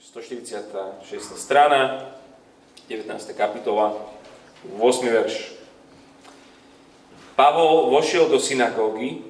[0.00, 1.36] 146.
[1.36, 2.08] strana,
[2.88, 3.36] 19.
[3.36, 3.92] kapitola,
[4.80, 5.04] 8.
[5.04, 5.52] verš.
[7.36, 9.20] Pavol vošiel do synagógy,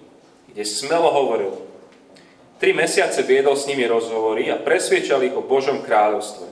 [0.46, 1.58] kde smelo hovoril.
[2.62, 6.46] Tri mesiace viedol s nimi rozhovory a presviečal ich o Božom kráľovstve.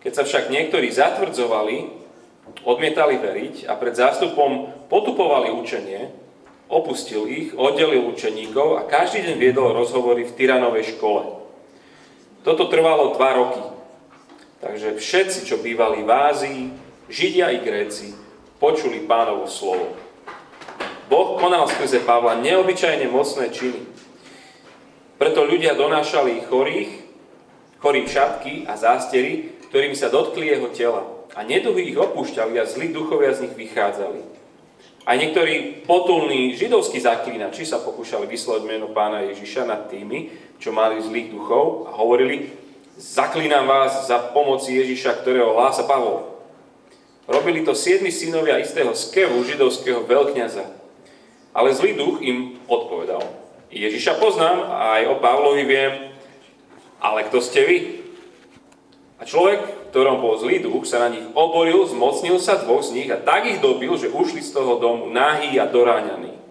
[0.00, 1.92] Keď sa však niektorí zatvrdzovali,
[2.64, 6.08] odmietali veriť a pred zástupom potupovali učenie,
[6.72, 11.43] opustil ich, oddelil učeníkov a každý deň viedol rozhovory v Tyranovej škole.
[12.44, 13.64] Toto trvalo dva roky.
[14.60, 16.62] Takže všetci, čo bývali v Ázii,
[17.08, 18.12] Židia i Gréci,
[18.60, 19.96] počuli pánovo slovo.
[21.08, 23.80] Boh konal skrze Pavla neobyčajne mocné činy.
[25.16, 26.92] Preto ľudia donášali chorých,
[27.80, 31.00] chorým šatky a zástery, ktorými sa dotkli jeho tela.
[31.32, 34.20] A neduhy ich opúšťali a zlí duchovia z nich vychádzali.
[35.04, 41.02] A niektorí potulní židovskí zaklínači sa pokúšali vyslovať meno pána Ježiša nad tými, čo mali
[41.02, 42.50] zlých duchov a hovorili,
[42.98, 46.34] zaklínam vás za pomoci Ježiša, ktorého hlása Pavol.
[47.24, 50.64] Robili to siedmi synovia istého skevu židovského veľkňaza.
[51.56, 53.22] Ale zlý duch im odpovedal.
[53.72, 55.92] Ježiša poznám a aj o Pavlovi viem,
[57.00, 57.78] ale kto ste vy?
[59.18, 63.08] A človek, ktorom bol zlý duch, sa na nich oboril, zmocnil sa dvoch z nich
[63.08, 66.43] a tak ich dobil, že ušli z toho domu nahý a doráňaní.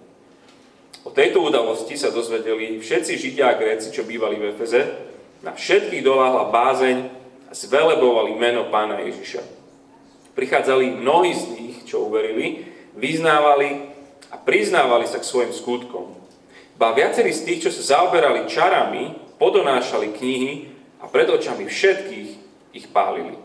[1.03, 4.81] O tejto udalosti sa dozvedeli všetci Židia a Gréci, čo bývali v Efeze.
[5.43, 6.97] Na všetkých doláhla bázeň
[7.47, 9.43] a zvelebovali meno pána Ježiša.
[10.31, 12.63] Prichádzali mnohí z nich, čo uverili,
[12.95, 13.91] vyznávali
[14.31, 16.15] a priznávali sa k svojim skutkom.
[16.79, 20.51] Ba viacerí z tých, čo sa zaoberali čarami, podonášali knihy
[21.03, 22.29] a pred očami všetkých
[22.79, 23.35] ich pálili.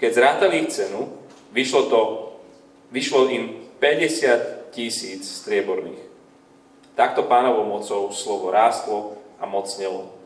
[0.00, 1.20] Keď zrátali ich cenu,
[1.52, 2.00] vyšlo, to,
[2.96, 6.05] vyšlo im 50 tisíc strieborných.
[6.96, 10.16] Takto pánovou mocou slovo rástlo a mocnelo.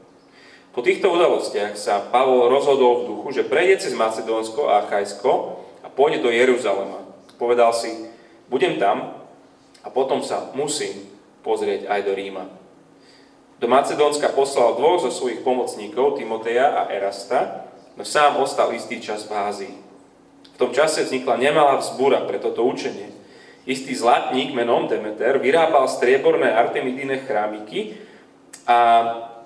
[0.70, 5.90] Po týchto udalostiach sa Pavol rozhodol v duchu, že prejde cez Macedónsko a Achajsko a
[5.90, 7.02] pôjde do Jeruzalema.
[7.42, 7.90] Povedal si,
[8.46, 9.18] budem tam
[9.82, 11.10] a potom sa musím
[11.42, 12.46] pozrieť aj do Ríma.
[13.58, 17.66] Do Macedónska poslal dvoch zo svojich pomocníkov, Timoteja a Erasta,
[17.98, 19.76] no sám ostal istý čas v Ázii.
[20.54, 23.19] V tom čase vznikla nemalá vzbúra pre toto učenie.
[23.68, 27.92] Istý zlatník menom Demeter vyrábal strieborné artemidíne chrámiky
[28.64, 28.78] a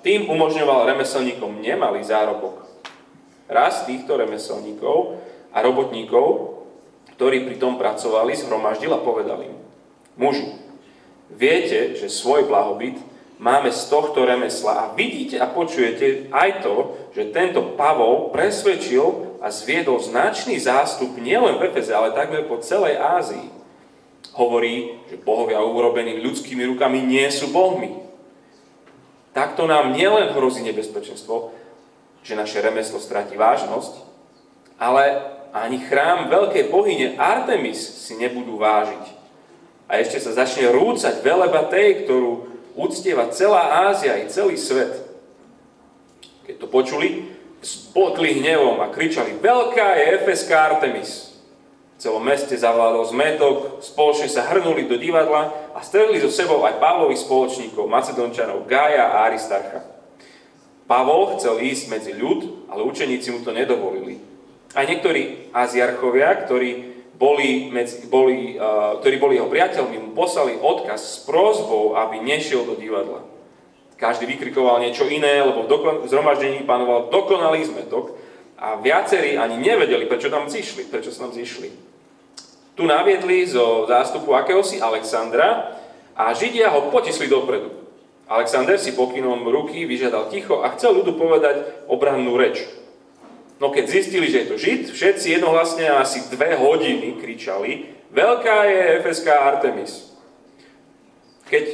[0.06, 2.62] tým umožňoval remeselníkom nemalý zárobok.
[3.50, 5.18] Raz týchto remeselníkov
[5.50, 6.60] a robotníkov,
[7.18, 9.58] ktorí pri tom pracovali, zhromaždil a povedal im,
[10.14, 10.46] muži,
[11.34, 12.94] viete, že svoj blahobyt
[13.42, 19.50] máme z tohto remesla a vidíte a počujete aj to, že tento Pavol presvedčil a
[19.50, 23.63] zviedol značný zástup nielen v Efeze, ale takmer po celej Ázii
[24.34, 28.02] hovorí, že bohovia urobení ľudskými rukami nie sú bohmi.
[29.34, 31.54] Takto nám nielen hrozí nebezpečenstvo,
[32.22, 34.02] že naše remeslo stratí vážnosť,
[34.78, 35.22] ale
[35.54, 39.06] ani chrám veľkej bohyne Artemis si nebudú vážiť.
[39.86, 45.02] A ešte sa začne rúcať veleba tej, ktorú uctieva celá Ázia i celý svet.
[46.46, 47.30] Keď to počuli,
[47.62, 51.33] spotli hnevom a kričali, veľká je Efeská Artemis
[52.04, 57.24] celom meste zavládol zmetok, spoločne sa hrnuli do divadla a strhli so sebou aj Pavlových
[57.24, 59.80] spoločníkov, Macedončanov Gája a Aristarcha.
[60.84, 64.20] Pavol chcel ísť medzi ľud, ale učeníci mu to nedovolili.
[64.76, 71.00] Aj niektorí aziarchovia, ktorí boli, medzi, boli, uh, ktorí boli jeho priateľmi, mu poslali odkaz
[71.00, 73.24] s prozbou, aby nešiel do divadla.
[73.96, 78.12] Každý vykrikoval niečo iné, lebo v zhromaždení panoval dokonalý zmetok
[78.60, 81.93] a viacerí ani nevedeli, prečo tam zišli, prečo sa tam zišli.
[82.74, 85.78] Tu naviedli zo zástupu akéhosi Alexandra
[86.14, 87.70] a Židia ho potisli dopredu.
[88.26, 92.66] Alexander si pokynom ruky vyžiadal ticho a chcel ľudu povedať obrannú reč.
[93.62, 98.82] No keď zistili, že je to Žid, všetci jednohlasne asi dve hodiny kričali Veľká je
[99.02, 100.14] FSK Artemis.
[101.50, 101.64] Keď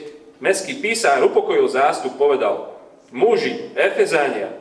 [0.41, 2.81] mestský písar upokojil zástup, povedal
[3.13, 4.57] Muži, Efezania,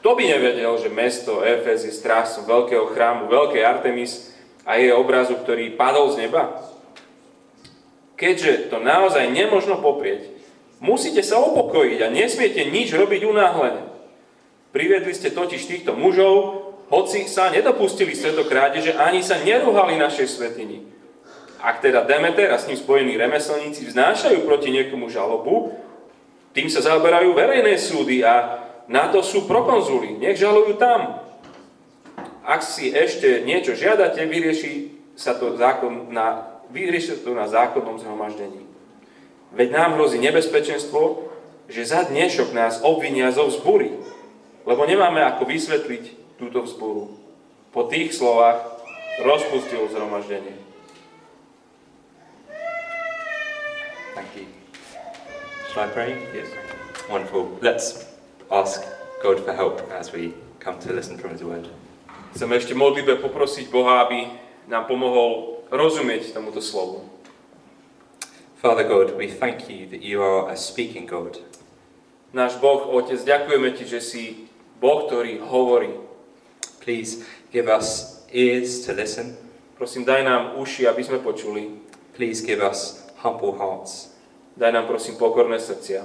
[0.00, 4.32] kto by nevedel, že mesto Efez je strásom veľkého chrámu, veľkej Artemis,
[4.64, 6.60] a jej obrazu, ktorý padol z neba?
[8.16, 10.32] Keďže to naozaj nemožno poprieť,
[10.80, 13.84] musíte sa upokojiť a nesmiete nič robiť unáhlené.
[14.74, 20.84] Priviedli ste totiž týchto mužov, hoci sa nedopustili svetokrádeže, ani sa nerúhali našej svetini.
[21.64, 25.72] Ak teda Demeter a s ním spojení remeselníci vznášajú proti niekomu žalobu,
[26.52, 30.20] tým sa zaoberajú verejné súdy a na to sú prokonzuli.
[30.20, 31.23] Nech žalujú tam
[32.44, 38.68] ak si ešte niečo žiadate, vyrieši sa to, zákon na, vyrieši to na zákonnom zhromaždení.
[39.56, 41.32] Veď nám hrozí nebezpečenstvo,
[41.72, 44.14] že za dnešok nás obvinia zo vzbury.
[44.64, 46.04] lebo nemáme ako vysvetliť
[46.40, 47.12] túto vzburu.
[47.70, 48.64] Po tých slovách
[49.20, 50.56] rozpustil zhromaždenie.
[54.16, 54.46] Thank you.
[55.70, 56.10] Shall I pray?
[56.32, 56.48] Yes.
[57.10, 57.60] Wonderful.
[57.60, 58.08] Let's
[58.48, 58.80] ask
[59.20, 61.68] God for help as we come to listen from His Word.
[62.34, 64.26] Chcem ešte modlitbe poprosiť Boha, aby
[64.66, 67.06] nám pomohol rozumieť tomuto slovu.
[68.58, 71.38] Father God, we thank you that you are a speaking God.
[72.34, 74.50] Náš Boh, Otec, ďakujeme Ti, že si
[74.82, 75.94] Boh, ktorý hovorí.
[76.82, 77.22] Please
[77.54, 79.38] give us ears to listen.
[79.78, 81.78] Prosím, daj nám uši, aby sme počuli.
[82.18, 84.10] Please give us humble hearts.
[84.58, 86.02] Daj nám, prosím, pokorné srdcia.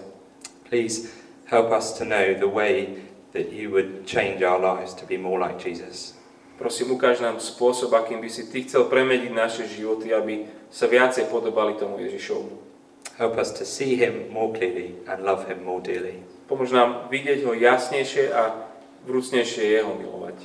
[0.69, 1.09] Please
[1.49, 3.01] help us to know the way
[3.33, 6.18] that you would change our lives to be more like Jesus.
[6.59, 11.31] Prosím, ukáž nám spôsob, akým by si Ty chcel premeniť naše životy, aby sa viacej
[11.31, 12.59] podobali tomu Ježišovmu.
[13.15, 16.19] Help us to see him more clearly and love him more dearly.
[16.51, 18.67] Pomôž nám vidieť ho jasnejšie a
[19.07, 20.35] vrúcnejšie jeho milovať.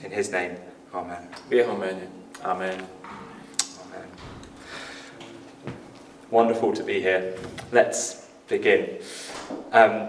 [0.00, 0.56] In his name,
[0.96, 1.28] amen.
[1.52, 2.08] V jeho mene.
[2.40, 2.80] Amen.
[3.84, 4.08] Amen.
[6.32, 7.36] Wonderful to be here.
[7.68, 8.96] Let's begin.
[9.76, 10.08] Um,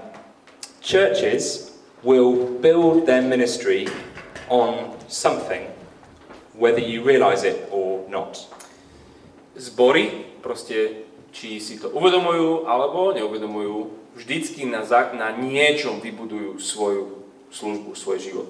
[0.79, 1.75] churches
[2.07, 3.91] will build their ministry
[4.47, 5.67] on something,
[6.55, 8.39] whether you realize it or not.
[9.59, 14.83] Zbory proste či si to uvedomujú alebo neuvedomujú, vždycky na,
[15.15, 17.03] na niečom vybudujú svoju
[17.51, 18.49] službu, svoj život.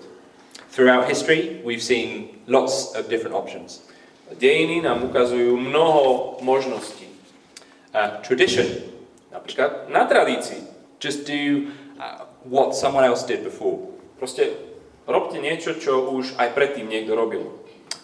[0.72, 3.84] Throughout history, we've seen lots of different options.
[4.32, 7.12] Dejiny nám ukazujú mnoho možností.
[7.92, 8.64] Uh, tradition.
[9.36, 10.64] Napríklad na tradícii.
[11.04, 11.68] Just do
[12.00, 13.92] uh, what someone else did before.
[14.16, 14.71] Proste
[15.06, 17.48] robte niečo, čo už aj predtým niekto robil.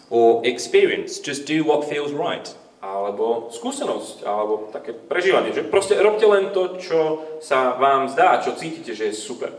[0.07, 1.19] Or experience.
[1.19, 2.47] Just do what feels right
[2.87, 5.49] alebo skúsenosť, alebo také prežívanie.
[5.51, 6.99] Že proste robte len to, čo
[7.41, 9.49] sa vám zdá, čo cítite, že je super.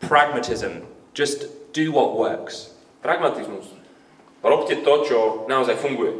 [0.00, 0.86] Pragmatism.
[1.12, 2.78] Just do what works.
[3.02, 3.74] Pragmatizmus.
[4.40, 5.18] Robte to, čo
[5.50, 6.14] naozaj funguje.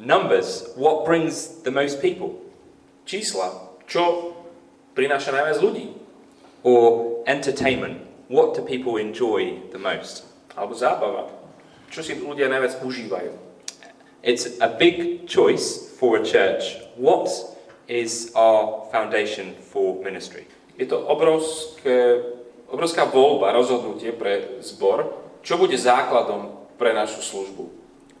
[0.00, 0.72] Numbers.
[0.78, 2.40] What brings the most people?
[3.04, 3.76] Čísla.
[3.84, 4.32] Čo
[4.96, 5.92] prináša najviac ľudí?
[6.64, 8.07] Or entertainment.
[8.28, 10.28] What do people enjoy the most?
[10.52, 11.32] Alebo zábava.
[11.88, 13.32] Čo si ľudia najviac užívajú?
[14.20, 16.76] It's a big choice for a church.
[17.00, 17.32] What
[17.88, 20.44] is our foundation for ministry?
[20.76, 22.20] Je to obrovské,
[22.68, 25.08] obrovská voľba, rozhodnutie pre zbor,
[25.40, 27.64] čo bude základom pre našu službu.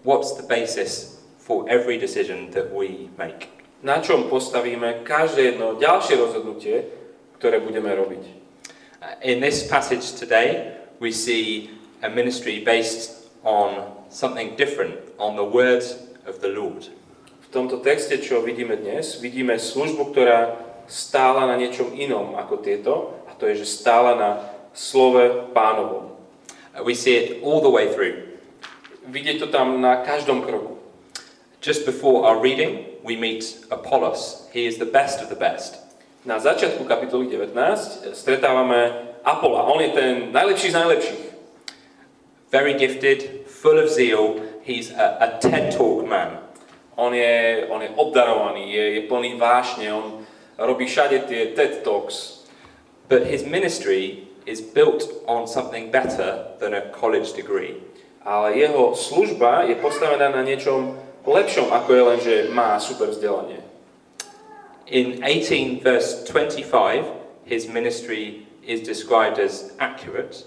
[0.08, 3.52] What's the basis for every decision that we make?
[3.84, 6.88] Na čom postavíme každé jedno ďalšie rozhodnutie,
[7.36, 8.37] ktoré budeme robiť.
[9.22, 11.70] In this passage today, we see
[12.02, 15.86] a ministry based on something different on the word
[16.26, 16.90] of the Lord.
[17.46, 20.58] V tomto texte, čo vidíme dnes, vidíme službu, ktorá
[20.90, 24.30] stála na niečom inom ako tieto, a to je, že stála na
[24.74, 26.10] slove pánovom.
[26.74, 28.34] Uh, we see it all the way through.
[29.06, 30.74] Vidieť to tam na každom kroku.
[31.62, 34.50] Just before our reading, we meet Apollos.
[34.50, 35.87] He is the best of the best.
[36.26, 38.90] Na začiatku kapitoly 19 stretávame
[39.22, 39.70] Apola.
[39.70, 41.24] On je ten najlepší z najlepších.
[42.50, 44.34] Very gifted, full of zeal.
[44.66, 46.42] He's a, a TED Talk man.
[46.98, 50.26] On je, on je obdarovaný, je, je plný vášne, on
[50.58, 52.42] robí všade tie TED Talks.
[53.06, 57.78] But his ministry is built on something better than a college degree.
[58.26, 63.67] Ale jeho služba je postavená na niečom lepšom, ako je len, že má super vzdelanie.
[64.90, 67.04] In 18 verse 25,
[67.44, 70.46] his ministry is described as accurate.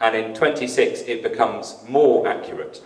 [0.00, 2.80] And in 26 it becomes more accurate.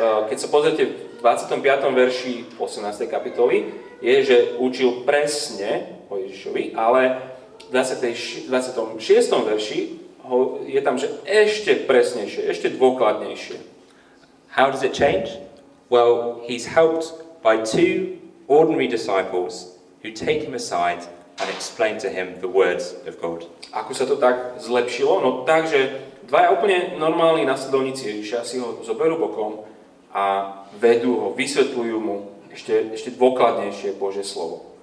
[0.00, 1.60] Uh, keď sa pozrite v 25.
[1.92, 3.12] verši 18.
[3.12, 7.20] kapitoly, je, že učil presne o Ježišovi, ale
[7.68, 8.48] v 26.
[8.48, 9.80] verši
[10.64, 13.60] je tam, že ešte presnejšie, ešte dôkladnejšie.
[14.56, 15.36] How does it change?
[15.92, 17.12] Well, he's helped
[17.44, 18.16] by two
[18.48, 19.75] ordinary disciples
[20.06, 21.02] who take him aside
[21.42, 23.42] and explain to him the words of God.
[23.74, 25.18] Ako sa to tak zlepšilo?
[25.18, 25.98] No tak, že
[26.30, 29.66] dvaja úplne normálni nasledovníci Ježiša si ho zoberú bokom
[30.14, 34.78] a vedú ho, vysvetľujú mu ešte, ešte dôkladnejšie Bože slovo.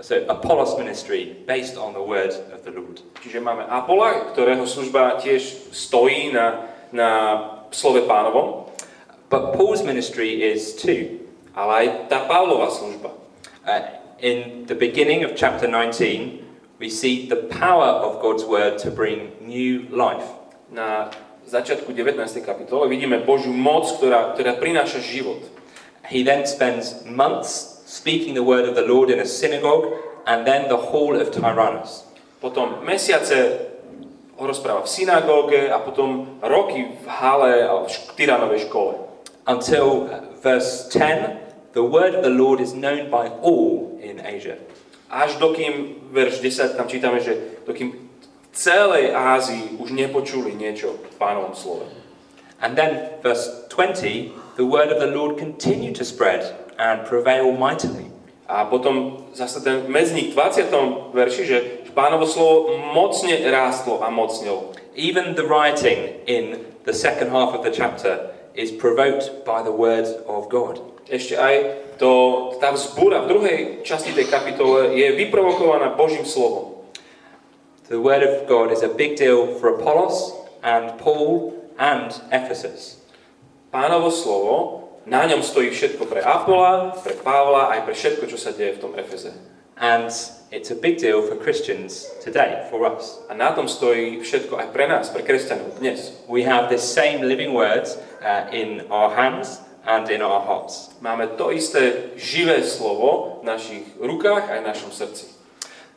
[0.00, 3.04] So Apollos ministry based on the word of the Lord.
[3.20, 7.10] Čiže máme Apola, ktorého služba tiež stojí na, na
[7.68, 8.72] slove pánovom.
[9.28, 11.20] But Paul's ministry is too.
[11.52, 13.12] Ale aj tá Pavlova služba.
[13.60, 16.46] Uh, in the beginning of chapter 19,
[16.78, 20.24] we see the power of God's word to bring new life
[20.70, 21.10] na
[21.48, 22.40] začiatku 19.
[22.46, 25.42] kapitole vidíme Božiu moc, ktorá, ktorá prináša život.
[26.06, 29.90] He then spends months speaking the word of the Lord in a synagogue
[30.26, 32.06] and then the hall of Tyrannus.
[32.38, 33.66] Potom mesiace
[34.40, 37.86] rozpráva v synagóge a potom roky v hale a v
[38.16, 38.96] Tyranovej škole.
[39.44, 44.58] Until uh, verse 10, the word of the Lord is known by all in Asia.
[45.10, 51.14] Až dokým, verš 10, tam čítame, že dokým v celej Ázii už nepočuli niečo v
[51.18, 51.86] pánovom slove.
[52.60, 56.44] And then, verse 20, the word of the Lord continued to spread
[56.78, 58.10] and prevail mightily.
[58.50, 61.14] A potom zase ten medzník v 20.
[61.14, 61.58] verši, že
[61.94, 64.74] pánovo slovo mocne rástlo a mocnilo.
[64.94, 70.06] Even the rioting in the second half of the chapter is provoked by the word
[70.26, 70.80] of God.
[71.10, 71.54] Ešte aj
[71.98, 76.86] to, tá vzbúra v druhej časti tej kapitole je vyprovokovaná Božím slovom.
[77.90, 83.02] The word of God is a big deal for Apollos and Paul and Ephesus.
[83.74, 84.54] Pánovo slovo,
[85.06, 88.82] na ňom stojí všetko pre Apola, pre Pavla, aj pre všetko, čo sa deje v
[88.82, 89.34] tom Efeze.
[89.80, 90.12] And
[90.52, 93.16] it's a big deal for Christians today, for us.
[93.26, 96.12] A na tom stojí všetko aj pre nás, pre kresťanov dnes.
[96.28, 97.88] We have this same living word
[98.22, 100.92] uh, in our hands and in our hearts.
[101.00, 105.26] Máme to isté živé slovo v našich rukách aj v našom srdci.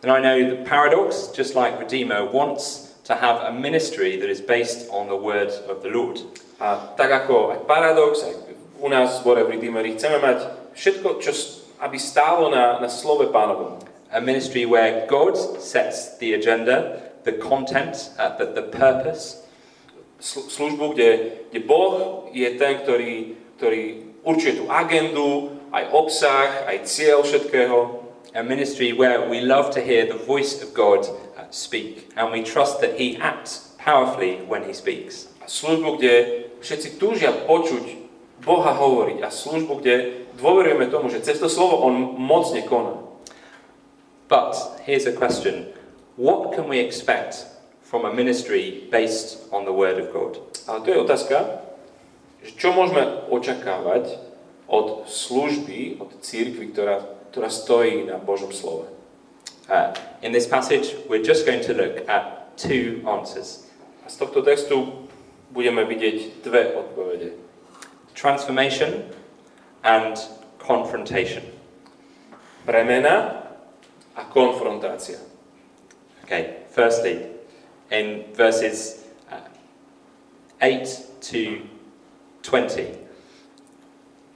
[0.03, 4.41] And I know the paradox, just like Redeemer, wants to have a ministry that is
[4.41, 6.19] based on the word of the Lord.
[6.59, 8.35] A tak ako aj paradox, aj
[8.79, 10.39] u nás v zbore v Redeemeri chceme mať
[10.75, 11.31] všetko, čo,
[11.79, 13.79] aby stálo na, na slove pánovom.
[14.11, 19.42] A ministry where God sets the agenda, the content, uh, the, the purpose,
[20.23, 21.09] službu, kde,
[21.51, 23.83] kde Boh je ten, ktorý, ktorý
[24.23, 28.03] určuje tú agendu, aj obsah, aj cieľ všetkého.
[28.35, 32.41] a ministry where we love to hear the voice of God uh, speak and we
[32.41, 35.29] trust that He acts powerfully when He speaks.
[35.41, 36.13] A službu, kde
[36.63, 38.01] všetci túžia počuť
[38.41, 39.21] Boha hovoriť.
[39.21, 43.05] A službu, kde dôverujeme tomu, že cez to slovo On mocne koná.
[44.31, 45.69] But here's a question
[46.17, 47.45] What can we expect
[47.93, 50.41] from a ministry based on the Word of God?
[50.65, 51.62] Ale to je otázka,
[52.57, 54.17] čo môžeme očakávať
[54.65, 58.89] od služby, od církvy, ktorá, ktorá stojí na Božom slove.
[59.69, 59.93] Uh,
[60.25, 63.69] in this passage, we're just going to look at two answers
[64.03, 65.07] A z tohto textu
[65.53, 67.38] budeme vidieť dve odpovede.
[68.17, 69.05] transformation
[69.85, 70.17] and
[70.57, 71.45] confrontation.
[72.65, 73.45] Premena
[74.17, 75.21] a konfrontácia.
[76.25, 77.32] Okay, firstly,
[77.93, 79.38] in verses uh,
[80.62, 80.83] 8
[81.21, 81.62] to
[82.41, 82.97] 20,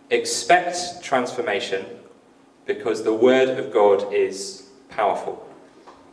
[0.10, 1.84] expect transformation
[2.66, 5.42] because the word of God is powerful.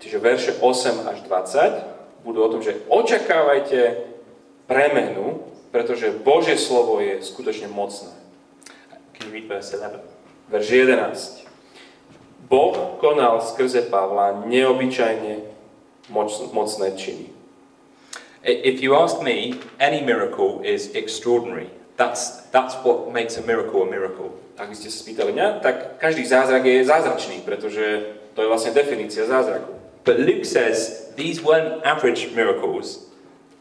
[0.01, 4.09] Čiže verše 8 až 20 budú o tom, že očakávajte
[4.65, 8.13] premenu, pretože Božie slovo je skutočne mocné.
[9.13, 10.01] Can you read verse 11?
[10.49, 11.45] Verš 11.
[12.49, 15.41] Boh konal skrze Pavla neobyčajne
[16.09, 17.34] moc, mocné činy.
[18.45, 21.71] If you ask me, any miracle is extraordinary.
[21.97, 24.37] That's, that's what makes a miracle a miracle.
[24.61, 28.77] Ak by ste sa spýtali mňa, tak každý zázrak je zázračný, pretože to je vlastne
[28.77, 29.73] definícia zázraku.
[30.05, 33.09] But Luke says these weren't average miracles,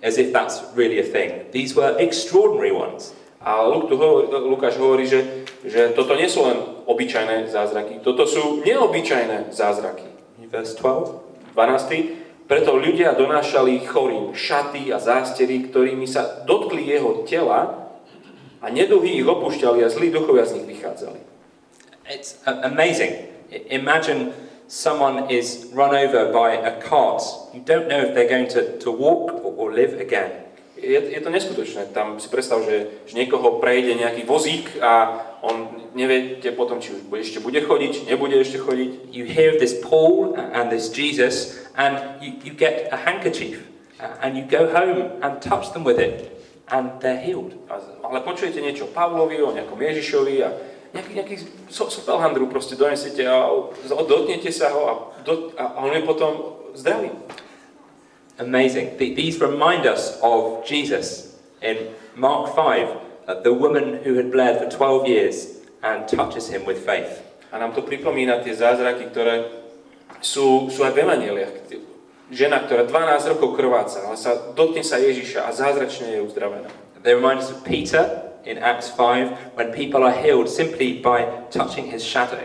[0.04, 1.48] as if that's really a thing.
[1.56, 3.16] These were extraordinary ones.
[3.40, 8.28] A Luk tu hovorí, Lukáš hovorí, že, že toto nie sú len obyčajné zázraky, toto
[8.28, 10.08] sú neobyčajné zázraky.
[10.52, 11.56] Verse 12.
[11.56, 12.23] 12.
[12.44, 17.88] Preto ľudia donášali chorým šaty a zástery, ktorými sa dotkli jeho tela
[18.60, 21.20] a neduhy ich opúšťali a zlí duchovia z nich vychádzali.
[22.12, 23.32] It's amazing.
[23.72, 24.36] Imagine
[24.68, 27.24] someone is run over by a cart.
[27.56, 30.43] You don't know if they're going to, to walk or, or live again.
[30.84, 31.96] Je, je to neskutočné.
[31.96, 37.08] Tam si predstav, že, že niekoho prejde nejaký vozík a on neviete potom, či už
[37.08, 39.16] bude, ešte bude chodiť, či nebude ešte chodiť.
[39.16, 43.64] You hear this Paul and this Jesus, and you, you get a handkerchief,
[44.00, 46.32] uh, and you go home and touch them with it,
[46.68, 47.56] and they're healed.
[48.04, 50.50] Ale počujete niečo o Pavlovi, o nejakom Ježišovi a
[50.94, 51.36] nejaký, nejaký
[51.74, 53.50] so, sopelhandru proste donesiete a
[53.88, 54.94] dotknete sa ho a,
[55.26, 56.32] do, a on je potom
[56.78, 57.10] zdravý.
[58.40, 58.98] Amazing.
[58.98, 62.58] Th- These remind us of Jesus in Mark 5,
[63.28, 65.36] uh, the woman who had bled for 12 years
[65.84, 67.22] and touches him with faith.
[67.54, 69.46] A nám to pripomína tie zázraky, ktoré
[70.26, 71.54] sú, sú aj v evaneliách.
[72.34, 76.66] Žena, ktorá 12 rokov krváca, ale sa dotkne sa Ježiša a zázračne je uzdravená.
[77.06, 81.92] They remind us of Peter in Acts 5 when people are healed simply by touching
[81.92, 82.42] his shadow.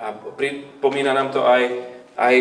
[0.00, 1.62] A pripomína nám to aj,
[2.16, 2.34] aj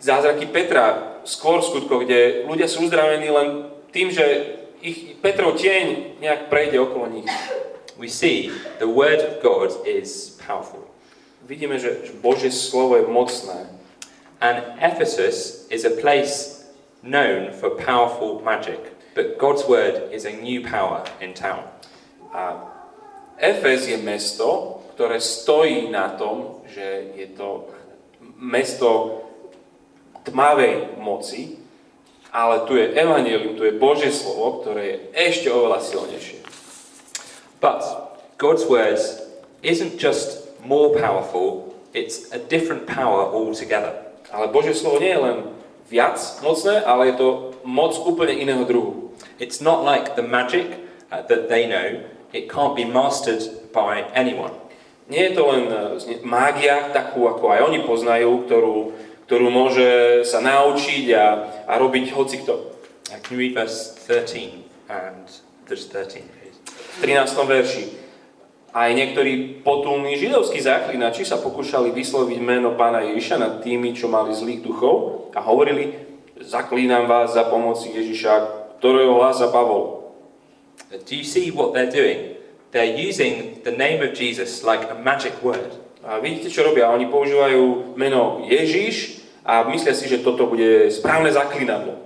[0.00, 3.48] zázraky Petra, skôr v skutkoch, kde ľudia sú uzdravení len
[3.92, 7.28] tým, že ich Petrov tieň nejak prejde okolo nich.
[8.00, 8.48] We see
[8.80, 10.88] the word of God is powerful.
[11.44, 13.68] Vidíme, že, Božie slovo je mocné.
[14.38, 16.64] And Ephesus is a place
[17.02, 18.78] known for powerful magic,
[19.18, 21.66] but God's word is a new power in town.
[22.30, 22.70] A
[23.38, 27.70] Efez je mesto, ktoré stojí na tom, že je to
[28.38, 29.22] mesto
[30.28, 31.58] tmavej moci,
[32.28, 36.38] ale tu je evanelium, tu je Božie slovo, ktoré je ešte oveľa silnejšie.
[37.58, 37.82] But
[38.36, 39.24] God's words
[39.64, 43.96] isn't just more powerful, it's a different power altogether.
[44.28, 45.38] Ale Božie slovo nie je len
[45.88, 47.28] viac mocné, ale je to
[47.64, 49.16] moc úplne iného druhu.
[49.40, 50.68] It's not like the magic
[51.10, 52.04] uh, that they know,
[52.36, 53.42] it can't be mastered
[53.72, 54.52] by anyone.
[55.08, 58.76] Nie je to len uh, mágia, takú ako aj oni poznajú, ktorú,
[59.28, 61.26] ktorú môže sa naučiť a,
[61.68, 62.72] a robiť hocikto.
[63.12, 65.28] Uh, can you read verse 13 and
[65.68, 66.56] there's 13 please?
[66.64, 67.36] V 13.
[67.44, 67.84] verši.
[68.72, 74.32] Aj niektorí potulní židovskí záklinači sa pokúšali vysloviť meno pána Ježiša nad tými, čo mali
[74.32, 75.92] zlých duchov a hovorili,
[76.40, 78.32] zaklínam vás za pomoci Ježiša,
[78.80, 80.08] ktorého hlása Pavol.
[80.88, 82.40] Do you see what they're doing?
[82.72, 85.87] They're using the name of Jesus like a magic word.
[86.08, 86.88] A vidíte, čo robia?
[86.88, 92.00] Oni používajú meno Ježiš a myslia si, že toto bude správne zaklínadlo.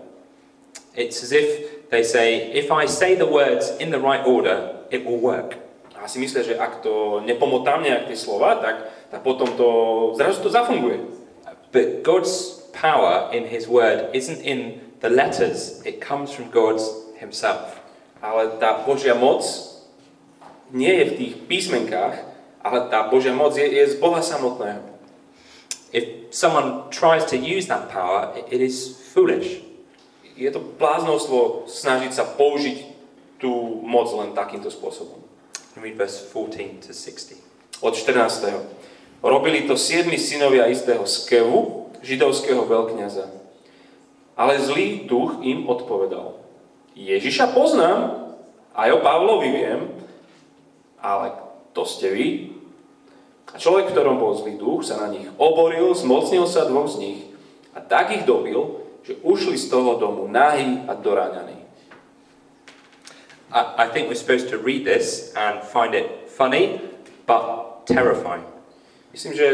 [0.98, 1.46] It's as if
[1.94, 5.54] they say, if I say the words in the right order, it will work.
[5.94, 9.68] A si myslia, že ak to nepomotám nejak tie slova, tak, tak potom to
[10.18, 10.98] zrazu to zafunguje.
[11.70, 16.82] But God's power in His Word isn't in the letters, it comes from God
[17.22, 17.78] Himself.
[18.18, 19.46] Ale tá Božia moc
[20.74, 22.31] nie je v tých písmenkách,
[22.62, 24.82] ale tá Božia moc je, je z Boha samotného.
[25.92, 29.60] If someone tries to use that power, it is foolish.
[30.38, 32.88] Je to bláznostvo snažiť sa použiť
[33.36, 35.20] tú moc len takýmto spôsobom.
[35.76, 37.36] Read verse 14 to 60.
[37.82, 38.48] Od 14.
[39.22, 43.26] Robili to siedmi synovia istého Skevu, židovského veľkňaza.
[44.38, 46.38] Ale zlý duch im odpovedal.
[46.96, 48.32] Ježiša poznám,
[48.72, 49.80] aj o Pavlovi viem,
[51.00, 51.36] ale
[51.72, 52.26] to ste vy.
[53.52, 56.96] A človek, v ktorom bol zlý duch, sa na nich oboril, zmocnil sa dvoch z
[57.04, 57.20] nich
[57.76, 61.60] a tak ich dobil, že ušli z toho domu nahý a doráňaní.
[63.52, 66.80] I, I think we're supposed to read this and find it funny,
[67.28, 68.48] but terrifying.
[69.12, 69.46] Myslím, že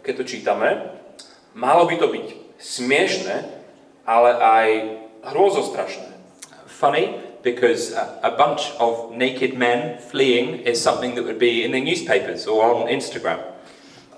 [0.00, 0.68] keď to čítame,
[1.52, 3.36] malo by to byť smiešné,
[4.08, 4.68] ale aj
[5.28, 6.08] hrôzostrašné.
[6.66, 11.74] Funny because a, a bunch of naked men fleeing is something that would be in
[11.74, 13.42] the newspapers or on Instagram.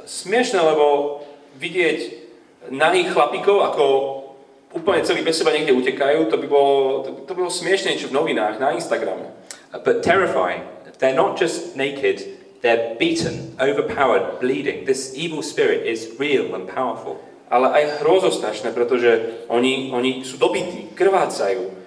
[0.04, 1.20] Smiešné, lebo
[1.56, 1.98] vidieť
[2.68, 3.84] nahých chlapíkov, ako
[4.76, 8.16] úplne celý bez seba niekde utekajú, to by bolo, to, to bolo smiešne niečo v
[8.20, 9.32] novinách, na Instagrame.
[9.72, 10.66] But terrifying.
[10.98, 12.22] They're not just naked,
[12.62, 14.86] they're beaten, overpowered, bleeding.
[14.86, 17.18] This evil spirit is real and powerful.
[17.50, 21.83] Ale aj hrozostrašné, pretože oni, oni sú dobití, krvácajú.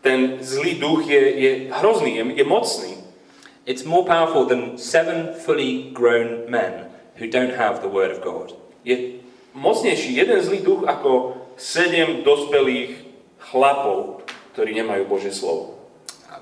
[0.00, 2.96] Ten zlý duch je, je hrozný, je, je mocný.
[3.66, 6.88] It's more powerful than seven fully grown men
[7.20, 8.56] who don't have the word of God.
[8.84, 9.20] Je
[9.54, 12.96] mocnejší jeden zlý duch ako sedem dospelých
[13.38, 14.24] chlapov,
[14.56, 15.76] ktorí nemajú Božie slovo.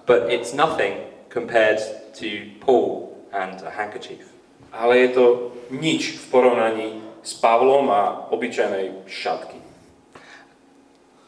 [0.06, 0.94] But it's nothing
[1.28, 1.82] compared
[2.22, 4.30] to Paul and a handkerchief.
[4.72, 5.24] Ale je to
[5.74, 6.88] nič v porovnaní
[7.22, 9.58] s Pavlom a obyčajnej šatky.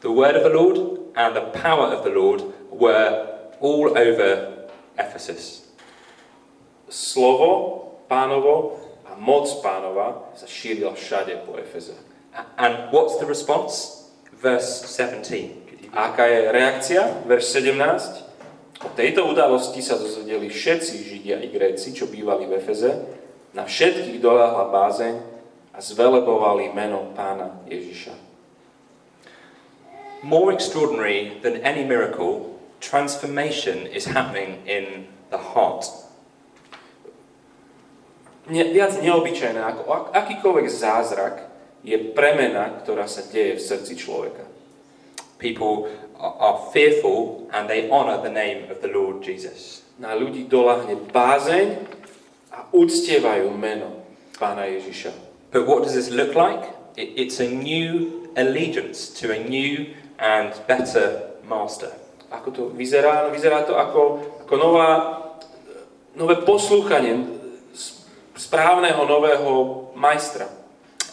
[0.01, 0.77] The word of the Lord
[1.15, 3.27] and the power of the Lord were
[3.59, 5.67] all over Ephesus.
[6.89, 11.95] Slovo pánovo a moc pánova sa šírila všade po Efeze.
[12.55, 14.07] And what's the response?
[14.31, 15.91] Verse 17.
[15.91, 17.03] A aká je reakcia?
[17.27, 18.31] Verš 17.
[18.81, 22.91] O tejto udalosti sa dozvedeli všetci Židia i Gréci, čo bývali v Efeze.
[23.51, 25.15] Na všetkých doláhla bázeň
[25.75, 28.30] a zvelebovali meno pána Ježiša.
[30.21, 35.85] More extraordinary than any miracle, transformation is happening in the heart.
[38.49, 41.35] Ne, viac neobyčajné ako ak, akýkoľvek zázrak
[41.85, 44.45] je premena, ktorá sa deje v srdci človeka.
[45.37, 49.85] People are, are fearful and they honor the name of the Lord Jesus.
[50.01, 51.67] Na ľudí doláhne bázeň
[52.53, 54.05] a uctievajú meno
[54.37, 55.13] pána Ježiša.
[55.53, 56.65] But what does this look like?
[56.97, 61.89] It, it's a new allegiance to a new and better master.
[62.29, 63.27] Ako to vyzerá?
[63.27, 64.89] No, vyzerá to ako, ako nová,
[66.13, 67.25] nové poslúchanie
[68.37, 69.51] správneho nového
[69.97, 70.47] majstra.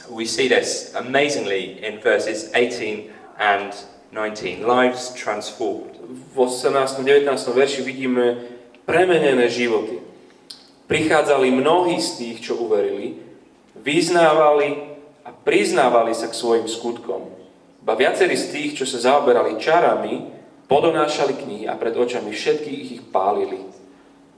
[0.08, 3.08] We see this amazingly in verses 18
[3.40, 3.72] and
[4.12, 4.64] 19.
[4.64, 5.96] Lives transformed.
[6.32, 7.04] V 18.
[7.04, 7.28] 19.
[7.52, 8.40] verši vidíme
[8.88, 10.00] premenené životy.
[10.88, 13.20] Prichádzali mnohí z tých, čo uverili,
[13.76, 14.96] vyznávali
[15.28, 17.37] a priznávali sa k svojim skutkom.
[17.88, 20.28] Ba viacerí z tých, čo sa zaoberali čarami,
[20.68, 23.64] podonášali knihy a pred očami všetkých ich pálili.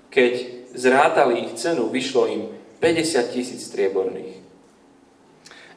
[0.07, 0.35] Keď
[0.79, 2.47] zrátali ich cenu, vyšlo im
[2.79, 4.39] 50 tisíc strieborných.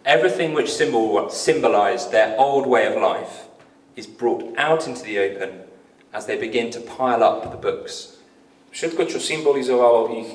[0.06, 3.50] Everything which symbol, symbolized their old way of life
[3.98, 5.66] is brought out into the open
[6.14, 8.22] as they begin to pile up the books.
[8.70, 10.30] Všetko, čo symbolizovalo ich,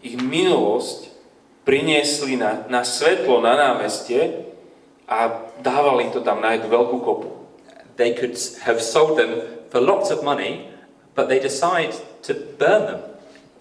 [0.00, 1.12] ich minulosť,
[1.68, 4.48] priniesli na, na svetlo, na námestie
[5.04, 7.28] a dávali to tam na jednu veľkú kopu.
[7.98, 9.42] They could have sold them
[9.74, 10.70] for lots of money,
[11.18, 11.92] but they decide
[12.22, 13.02] to burn them.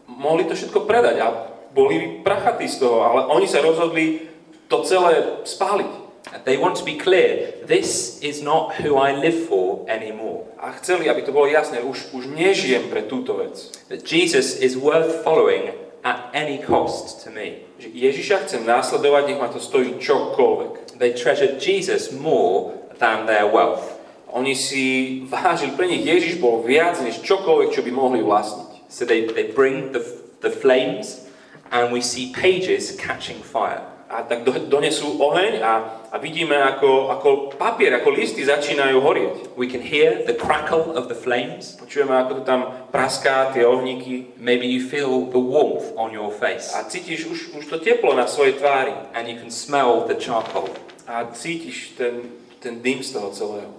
[0.07, 1.27] Mohli to všetko predať a
[1.73, 4.29] boli prachatí z toho, ale oni sa rozhodli
[4.69, 6.07] to celé spáliť.
[6.43, 10.43] They want to be clear, this is not who I live for anymore.
[10.59, 13.71] A chceli, aby to bolo jasné, už, už nežijem pre túto vec.
[13.87, 15.71] That Jesus is worth following
[16.03, 17.63] at any cost to me.
[17.79, 20.86] Ježiša chcem následovať, nech ma to stojí čokoľvek.
[20.97, 23.97] They treasured Jesus more than their wealth.
[24.33, 28.91] Oni si vážili, pre nich Ježiš bol viac než čokoľvek, čo by mohli vlastniť.
[28.91, 30.03] So they, they bring the,
[30.43, 31.27] the flames
[31.71, 33.83] and we see pages catching fire.
[34.07, 35.73] A tak do, donesú oheň a,
[36.11, 37.29] a vidíme, ako, ako
[37.59, 39.59] papier, ako listy začínajú horieť.
[39.59, 41.75] We can hear the crackle of the flames.
[41.75, 44.31] Počujeme, ako to tam praská, tie ohníky.
[44.39, 48.31] Maybe you feel the warmth on your face A cítiš už, už to teplo na
[48.31, 48.95] svojej tvári.
[49.11, 50.71] and you can smell the charcoal.
[51.07, 52.21] A cítiš ten,
[52.59, 53.71] ten dym z toho celého.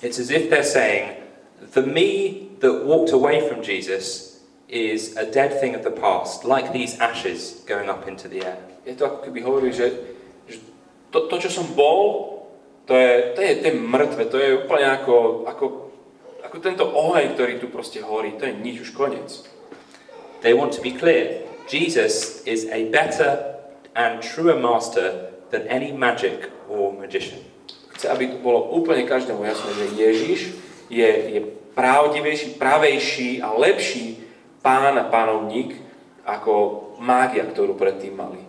[0.00, 1.20] It's as if they're saying,
[1.76, 6.72] the me that walked away from Jesus is a dead thing of the past, like
[6.72, 8.56] these ashes going up into the air.
[8.86, 9.86] Je to ako keby hovorili, že,
[10.48, 10.56] že
[11.12, 12.40] to, to, čo som bol,
[12.88, 15.64] to je, to je, to je mŕtve, to je úplne ako, ako,
[16.48, 19.44] ako tento oheň, ktorý tu proste horí, to je nič, už koniec.
[20.40, 21.44] They want to be clear.
[21.68, 23.60] Jesus is a better
[23.92, 27.42] and truer master than any magic or magician.
[27.94, 30.40] Chce, aby to bolo úplne každému jasné, že Ježiš
[30.88, 31.40] je, je
[31.74, 34.18] pravdivejší, pravejší a lepší
[34.62, 35.76] pán a pánovník
[36.24, 36.54] ako
[37.02, 38.40] mágia, ktorú predtým mali.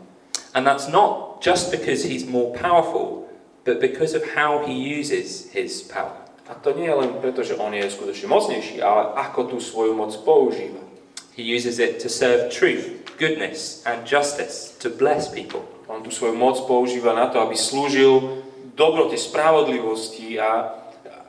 [0.51, 3.29] And that's not just because he's more powerful,
[3.63, 6.17] but because of how he uses his power.
[6.51, 9.95] A to nie je len preto, že on je skutočne mocnejší, ale ako tú svoju
[9.95, 10.83] moc používa.
[11.31, 15.63] He uses it to serve truth, goodness, and justice, to bless people.
[15.91, 18.43] On tú svoju moc používa na to, aby slúžil
[18.79, 20.79] dobrote, spravodlivosti a,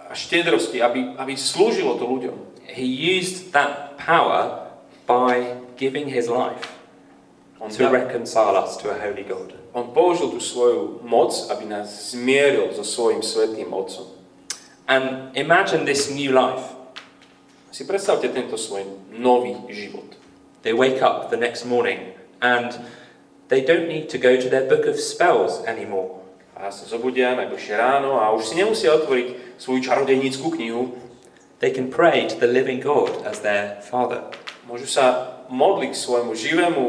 [0.07, 2.37] a štedrosti, aby, aby slúžilo to ľuďom.
[2.71, 4.71] He used that power
[5.11, 6.71] by giving his life
[7.59, 9.53] On, to reconcile us to a holy God.
[9.73, 14.05] on použil tú svoju moc, aby nás zmieril so svojím svetým Otcom.
[14.85, 16.77] And imagine this new life.
[17.73, 18.85] Si predstavte tento svoj
[19.17, 20.05] nový život.
[20.61, 22.13] They wake up the next morning
[22.45, 22.77] and
[23.53, 26.25] they don't need to go to their book of spells anymore.
[26.57, 30.97] A sa zobudia najbližšie ráno a už si nemusia otvoriť svoju čarodejníckú knihu.
[31.61, 34.25] They can pray to the living God as their Father.
[34.65, 36.85] Môžu sa modliť svojmu živému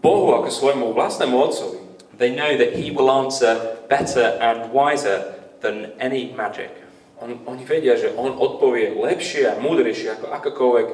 [0.00, 1.84] Bohu ako svojmu vlastnému Otcovi.
[2.16, 6.72] They know that He will answer better and wiser than any magic.
[7.20, 10.88] On, oni vedia, že On odpovie lepšie a múdrejšie ako akákoľvek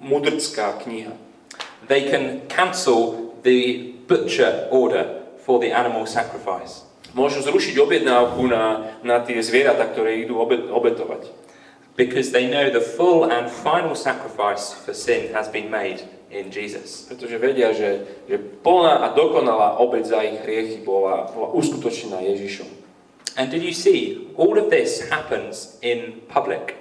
[0.00, 1.12] mudrcká kniha.
[1.84, 6.86] They can cancel the butcher order for the animal sacrifice.
[7.16, 11.32] Môžu zrušiť objednávku na, na tie zvieratá, ktoré idú obet, obetovať.
[11.96, 17.08] Because they know the full and final sacrifice for sin has been made in Jesus.
[17.08, 22.68] Pretože vedia, že, že plná a dokonalá obeť za ich hriechy bola, bola uskutočnená Ježišom.
[23.40, 26.76] And did you see, all of this happens in public.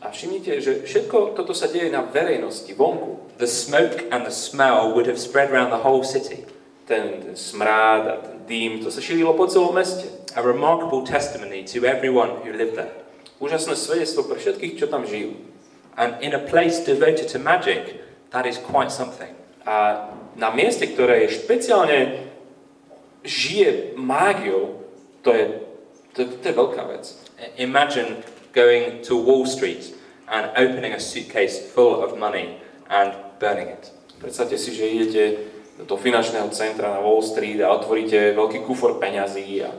[0.00, 3.36] A všimnite, že všetko toto sa deje na verejnosti, vonku.
[3.36, 6.48] The smoke and the smell would have spread around the whole city.
[6.86, 10.06] Ten, ten smrád a ten dým, to sa šírilo po celom meste.
[10.38, 12.94] A remarkable testimony to everyone who lived there.
[13.42, 15.34] Úžasné svedectvo pre všetkých, čo tam žijú.
[15.98, 19.32] And in a place devoted to magic, that is quite something.
[19.66, 22.28] A na mieste, ktoré je špeciálne
[23.24, 24.84] žije mágiou,
[25.24, 25.44] to je,
[26.14, 27.04] to, to je veľká vec.
[27.58, 28.22] Imagine
[28.54, 29.96] going to Wall Street
[30.28, 33.90] and opening a suitcase full of money and burning it.
[34.20, 35.22] Predstavte si, že idete
[35.84, 39.70] do finančného centra na Wall Street a otvoríte veľký kufor peňazí a,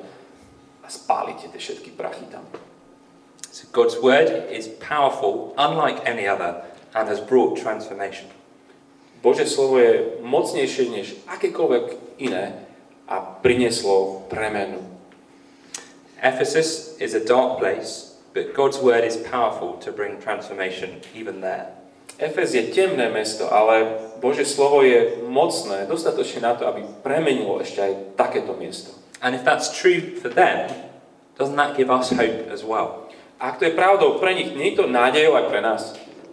[0.85, 2.45] a spálite tie všetky prachy tam.
[3.49, 6.61] So God's word is powerful, unlike any other,
[6.93, 8.29] and has brought transformation.
[9.25, 11.85] Bože slovo je mocnejšie než akékoľvek
[12.21, 12.53] iné
[13.09, 14.77] a prinieslo premenu.
[16.21, 21.73] Ephesus is a dark place, but God's word is powerful to bring transformation even there.
[22.21, 27.79] Efes je temné mesto, ale Bože slovo je mocné, dostatočne na to, aby premenilo ešte
[27.81, 28.93] aj takéto miesto.
[29.21, 30.69] And if that's true for them,
[31.37, 33.09] doesn't that give us hope as well?
[33.37, 35.81] Ak to je pravdou pre nich, nie je to nádejou aj pre nás.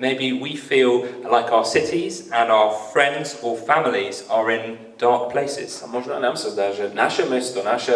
[0.01, 5.85] Maybe we feel like our cities and our friends or families are in dark places.
[5.85, 7.95] A možno nám sa zdá, že naše mesto, naše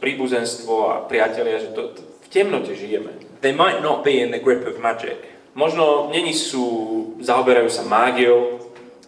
[0.00, 3.12] príbuzenstvo a priatelia, že to, v temnote žijeme.
[3.44, 8.60] They might not be in the grip of magic, Možno není sú, zaoberajú sa mágiou,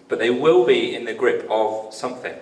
[0.08, 2.34] but they will be in the grip of something.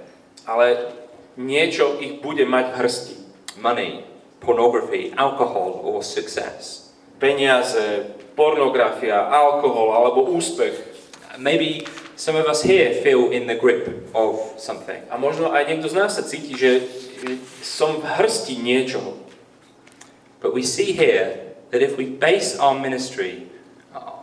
[0.46, 0.94] ale
[1.34, 3.16] niečo ich bude mať v hrsti.
[3.58, 4.06] Money,
[4.40, 6.94] pornography, alcohol, or success.
[7.18, 10.76] Peniaze, pornografia, alkohol alebo úspech.
[11.36, 11.84] Maybe
[12.16, 15.02] some of us here feel in the grip of something.
[15.12, 16.84] A možno aj niekto z nás sa cíti, že
[17.16, 19.16] že som v hrsti niečoho.
[20.44, 23.48] But we see here that if we base our ministry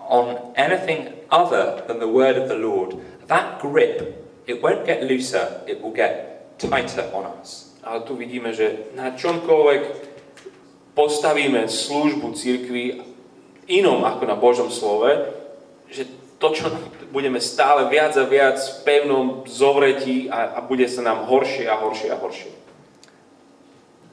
[0.06, 5.62] on anything other than the word of the Lord, that grip, it won't get looser,
[5.68, 7.76] it will get tighter on us.
[7.84, 9.82] Ale tu vidíme, že na čomkoľvek
[10.96, 13.04] postavíme službu církvi
[13.68, 15.32] inom ako na Božom slove,
[15.92, 16.08] že
[16.40, 16.68] to, čo
[17.16, 21.76] budeme stále viac a viac v pevnom zovretí a, a bude sa nám horšie a
[21.80, 22.52] horšie a horšie.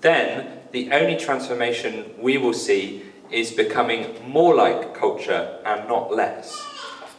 [0.01, 6.70] Then the only transformation we will see is becoming more like culture and not less.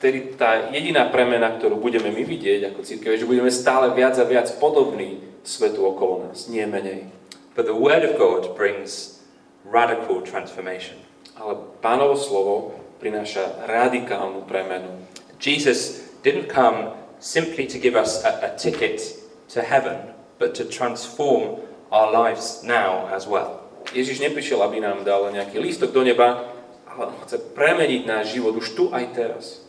[0.01, 4.17] Vtedy tá jediná premena, ktorú budeme my vidieť ako církev, je, že budeme stále viac
[4.17, 7.05] a viac podobní svetu okolo nás, nie menej.
[7.53, 9.21] But the Word of God brings
[9.61, 10.97] radical transformation.
[11.37, 11.53] Ale
[11.85, 14.89] pánovo slovo prináša radikálnu premenu.
[15.37, 19.05] Jesus didn't come simply to give us a, a ticket
[19.53, 21.61] to heaven, but to transform
[21.93, 23.69] our lives now as well.
[23.93, 26.49] Ježiš neprišiel, aby nám dal nejaký lístok do neba,
[26.89, 29.61] ale on chce premeniť náš život už tu aj teraz.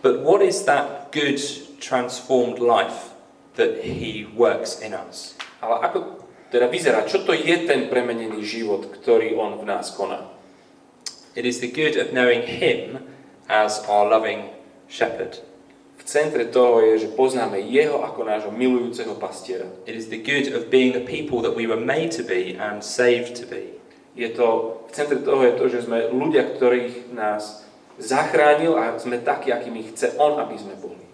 [0.00, 1.36] But what is that good
[1.80, 3.12] transformed life
[3.56, 5.36] that He works in us?
[5.60, 10.24] Ale ako teda vyzerá, čo to je ten premenený život, ktorý on v nás koná?
[11.36, 13.06] It is the good of knowing Him
[13.46, 14.50] as our loving
[14.88, 15.44] shepherd.
[16.00, 19.68] V centre toho je, že poznáme jeho ako nášho milujúceho pastiera.
[19.84, 22.80] It is the good of being the people that we were made to be and
[22.80, 23.78] saved to be.
[24.16, 27.68] Je to, v centre toho je to, že sme ľudia, ktorých nás
[28.00, 31.04] zachránil a sme takí, akými chce on, aby sme boli.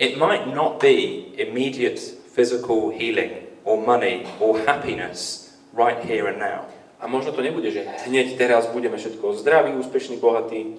[0.00, 2.00] It might not be immediate
[2.32, 6.66] physical healing or money or happiness right here and now.
[6.98, 10.78] A možno to nebude, že hneď teraz budeme všetko zdraví, úspešní, bohatí,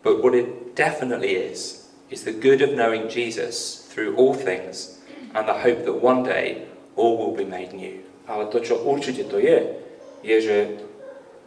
[0.00, 4.96] But what it definitely is, is the good of knowing Jesus through all things
[5.36, 6.64] and the hope that one day
[6.96, 8.00] all will be made new.
[8.30, 9.74] ale to, čo určite to je,
[10.22, 10.56] je, že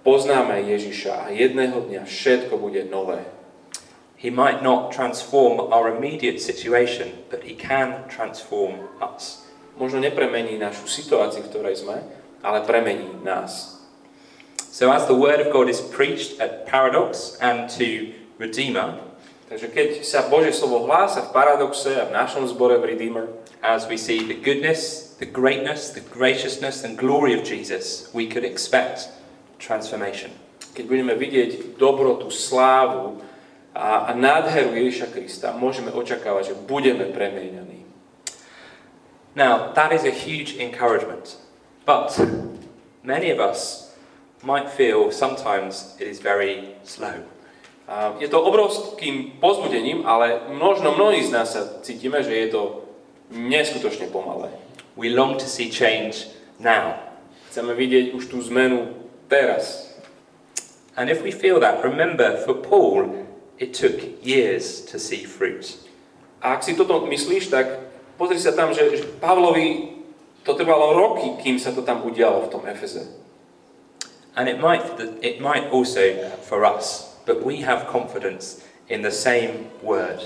[0.03, 3.23] poznáme Ježiša a jedného dňa všetko bude nové.
[4.19, 9.43] He might not transform our immediate situation, but he can transform us.
[9.75, 11.97] Možno nepremení našu situáciu, v ktorej sme,
[12.39, 13.83] ale premení nás.
[14.71, 18.95] So, as the word of God is preached at Paradox and to Redeemer,
[19.53, 23.29] Takže keď sa Božie slovo hlása v paradoxe a v našom zbore v Redeemer,
[23.61, 28.41] as we see the goodness, the greatness, the graciousness, and glory of Jesus, we could
[28.41, 29.13] expect
[29.59, 30.31] transformation.
[30.73, 33.21] keď budeme vidieť dobrotu, slávu
[33.77, 37.85] a, a nádheru Ježiša Krista, môžeme očakávať, že budeme premieňaní.
[39.33, 41.37] Now, that is a huge encouragement,
[41.85, 42.13] but
[43.01, 43.93] many of us
[44.45, 47.25] might feel sometimes it is very slow.
[47.89, 52.61] A je to obrovským pozbudením, ale možno mnohí z nás sa cítime, že je to
[53.33, 54.53] neskutočne pomalé.
[54.95, 56.29] We long to see change
[56.61, 56.95] now.
[57.49, 59.93] Chceme vidieť už tú zmenu teraz.
[60.95, 63.25] And if we feel that, remember for Paul,
[63.57, 65.77] it took years to see fruit.
[66.43, 67.65] A ak si toto myslíš, tak
[68.19, 69.95] pozri sa tam, že, že Pavlovi
[70.43, 73.07] to trvalo roky, kým sa to tam udialo v tom Efeze.
[74.36, 74.83] And it might,
[75.21, 80.19] it might also for us, but we have confidence in the same word.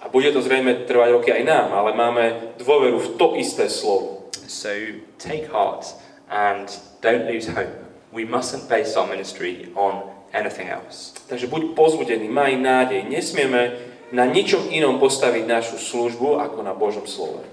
[0.00, 2.24] A bude to zrejme trvať roky aj nám, ale máme
[2.56, 4.32] dôveru v to isté slovo.
[4.48, 4.72] So
[5.20, 5.92] take heart
[6.30, 6.68] and
[7.04, 7.79] don't lose hope.
[8.10, 11.14] We mustn't base our ministry on anything else.
[11.30, 13.06] Takže buď pozbudený, maj nádej.
[13.06, 13.78] Nesmieme
[14.10, 17.46] na ničom inom postaviť našu službu ako na Božom slove.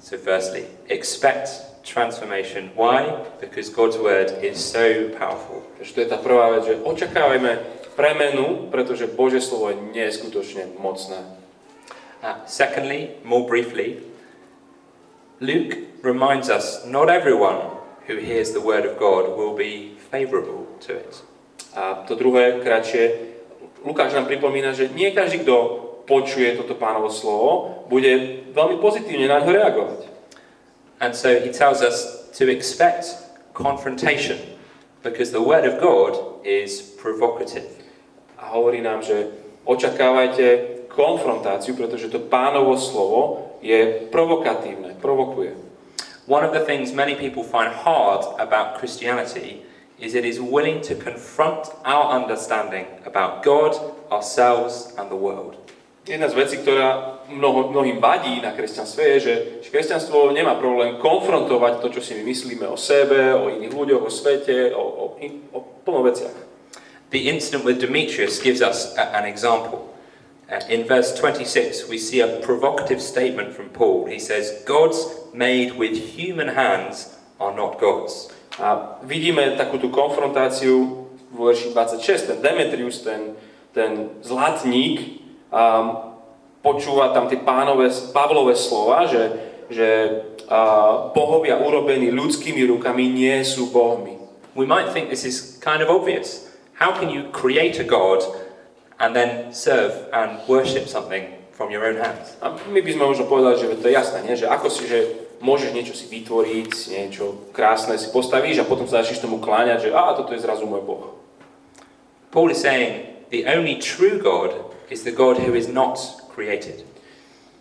[0.00, 2.72] So, firstly, expect transformation.
[2.74, 3.24] Why?
[3.40, 5.62] Because God's word is so powerful.
[5.78, 7.52] Takže to je tá prvá vec, že očakávajme
[7.96, 11.20] premenu, pretože Božie slovo je neskutočne mocné.
[12.20, 14.00] Uh, secondly, more briefly,
[15.40, 17.79] Luke reminds us not everyone
[18.10, 21.22] who hears the word of God will be favorable to it.
[21.78, 23.30] A to druhé, kratšie,
[23.86, 25.56] Lukáš nám pripomína, že nie každý, kto
[26.10, 30.00] počuje toto pánovo slovo, bude veľmi pozitívne na ňo reagovať.
[30.98, 33.14] And so he tells us to expect
[33.54, 34.36] confrontation
[35.06, 37.70] because the Word of God is provocative.
[38.36, 39.32] A hovorí nám, že
[39.64, 40.44] očakávajte
[40.90, 43.20] konfrontáciu, pretože to pánovo slovo
[43.62, 45.69] je provokatívne, provokuje.
[46.26, 49.62] One of the things many people find hard about Christianity
[50.00, 53.76] is it is willing to confront our understanding about God,
[54.10, 55.56] ourselves, and the world.
[56.08, 59.34] Jedna z vecí, ktorá mnoho, mnohým vadí na kresťanstve je, že,
[59.68, 64.10] kresťanstvo nemá problém konfrontovať to, čo si my myslíme o sebe, o iných ľuďoch, o
[64.10, 65.04] svete, o, o,
[65.52, 66.34] o plno veciach.
[67.12, 69.89] The incident with Demetrius gives us a, an example.
[70.50, 74.06] Uh, in verse 26, we see a provocative statement from Paul.
[74.06, 78.34] He says, Gods made with human hands are not gods.
[78.58, 82.34] A vidíme takú tú konfrontáciu v verši 26.
[82.34, 83.38] Ten Demetrius, ten,
[83.70, 85.22] ten zlatník,
[85.54, 86.18] um,
[86.66, 89.30] počúva tam tie pánové, Pavlové slova, že,
[89.70, 89.88] že
[90.50, 94.18] uh, bohovia urobení ľudskými rukami nie sú bohmi.
[94.58, 96.50] We might think this is kind of obvious.
[96.82, 98.26] How can you create a God
[99.00, 102.36] and then serve and worship something from your own hands.
[102.44, 104.36] A my by sme možno povedali, že to je jasné, nie?
[104.36, 104.98] že ako si, že
[105.40, 109.90] môžeš niečo si vytvoriť, niečo krásne si postavíš a potom sa začneš tomu kláňať, že
[109.96, 111.16] a toto je zrazu môj Boh.
[112.30, 114.54] Paul is saying the only true God
[114.92, 115.96] is the God who is not
[116.30, 116.84] created.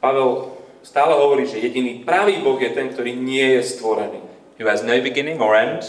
[0.04, 4.22] Pavel stále hovorí, že jediný pravý Boh je ten, ktorý nie je stvorený.
[4.60, 5.88] Who has no beginning or end,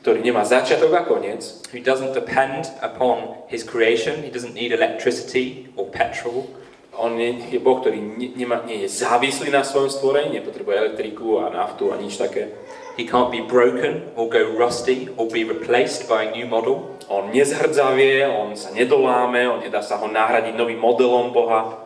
[0.00, 5.68] ktorý nemá začiatok a koniec, who doesn't depend upon his creation, he doesn't need electricity
[5.76, 6.48] or petrol.
[6.96, 11.44] On je, je Boh, ktorý ne, nemá, nie je závislý na svojom stvorení, nepotrebuje elektriku
[11.44, 12.52] a naftu a nič také.
[12.96, 16.96] He can't be broken or go rusty or be replaced by a new model.
[17.08, 21.76] On nezhrdzavie, on sa nedoláme, on nedá sa ho nahradiť novým modelom Boha.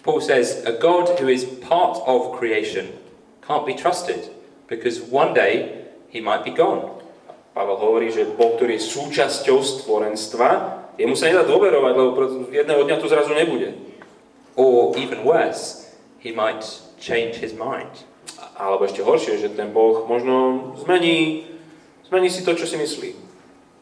[0.00, 2.92] Paul says a God who is part of creation
[3.44, 4.32] can't be trusted
[4.68, 6.99] because one day he might be gone.
[7.50, 10.48] Pavel hovorí, že Boh, ktorý je súčasťou stvorenstva,
[10.94, 12.10] jemu sa nedá dôverovať, lebo
[12.54, 13.74] jedného dňa to zrazu nebude.
[14.54, 15.90] Or even worse,
[16.22, 16.62] he might
[17.00, 18.06] change his mind.
[18.54, 21.48] Alebo ešte horšie, že ten Boh možno zmení,
[22.06, 23.10] zmení si to, čo si myslí.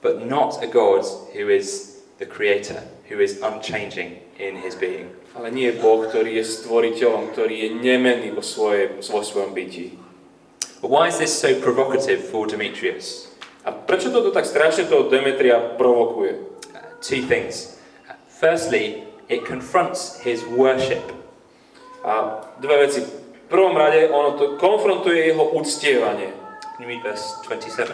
[0.01, 1.05] But not a God
[1.35, 5.13] who is the creator, who is unchanging in his being.
[5.35, 9.99] Ale nie je Boh, ktorý je stvoriteľom, ktorý je nemenný vo, svoje, vo svojom bytí.
[10.81, 13.28] But why is this so provocative for Demetrius?
[13.69, 16.41] A prečo toto tak strašne toho Demetria provokuje?
[16.73, 17.77] Uh, two things.
[18.41, 21.05] Firstly, it confronts his worship.
[22.01, 23.05] A dve veci.
[23.05, 26.33] V prvom rade ono to konfrontuje jeho uctievanie.
[26.77, 27.93] Can you read verse 27?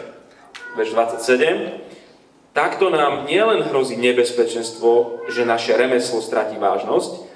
[0.79, 2.55] Verš 27.
[2.55, 7.27] Takto nám nielen hrozí nebezpečenstvo, že naše remeslo stratí vážnosť,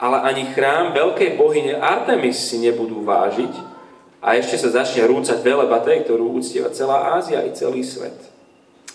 [0.00, 3.71] ale ani chrám veľkej bohyne Artemis si nebudú vážiť,
[4.22, 8.14] a ešte sa začne rúcať veleba tej, ktorú uctieva celá Ázia i celý svet.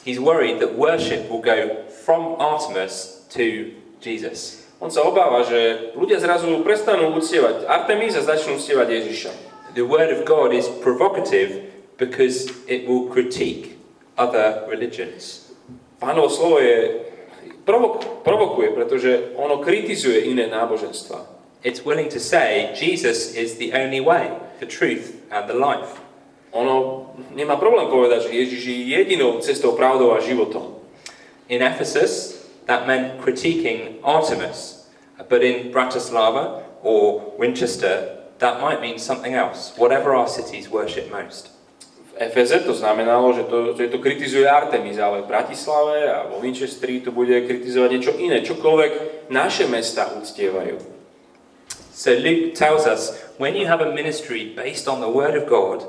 [0.07, 4.63] He's worried that worship will go from Artemis to Jesus.
[4.79, 9.31] On sa obáva, že ľudia zrazu prestanú uctievať Artemis a začnú uctievať Ježiša.
[9.75, 13.75] The word of God is provocative because it will critique
[14.15, 15.51] other religions.
[15.99, 17.03] Pánovo slovo je
[17.67, 21.36] provok- provokuje, pretože ono kritizuje iné náboženstva.
[21.63, 25.97] It's willing to say Jesus is the only way, the truth and the life.
[26.53, 30.79] Ono nemá problém povedať, že Ježiš je jedinou cestou, pravdou a životom.
[31.49, 34.87] In Ephesus, that meant critiquing Artemis,
[35.29, 41.49] but in Bratislava or Winchester, that might mean something else, whatever our cities worship most.
[42.13, 46.41] V Efeze to znamenalo, že to, že to kritizuje Artemis, ale v Bratislave a vo
[46.41, 48.91] Winchesteri to bude kritizovať niečo iné, čokoľvek
[49.29, 50.96] naše mesta uctievajú.
[51.97, 55.81] So Luke tells us when you have a ministry based on the Word of God,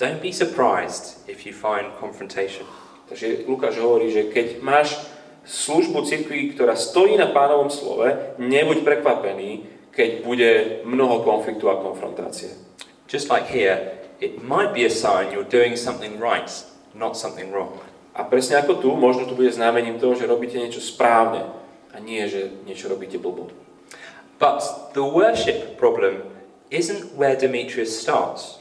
[0.00, 2.64] don't be surprised if you find confrontation.
[3.12, 4.96] Takže Lukáš hovorí, že keď máš
[5.44, 8.08] službu cirkvi, ktorá stojí na pánovom slove,
[8.40, 10.50] nebuď prekvapený, keď bude
[10.88, 12.56] mnoho konfliktu a konfrontácie.
[13.04, 16.48] Just like here, it might be a sign you're doing something right,
[16.96, 17.76] not something wrong.
[18.16, 21.44] A presne ako tu, možno to bude znamením toho, že robíte niečo správne
[21.92, 23.52] a nie, že niečo robíte blbo.
[24.38, 26.22] But the worship problem
[26.70, 28.58] isn't where Demetrius starts.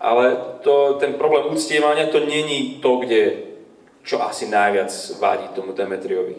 [0.00, 3.32] Ale to, ten problém uctievania to není to, kde
[4.02, 6.34] čo asi najviac vadí tomu Demetriovi.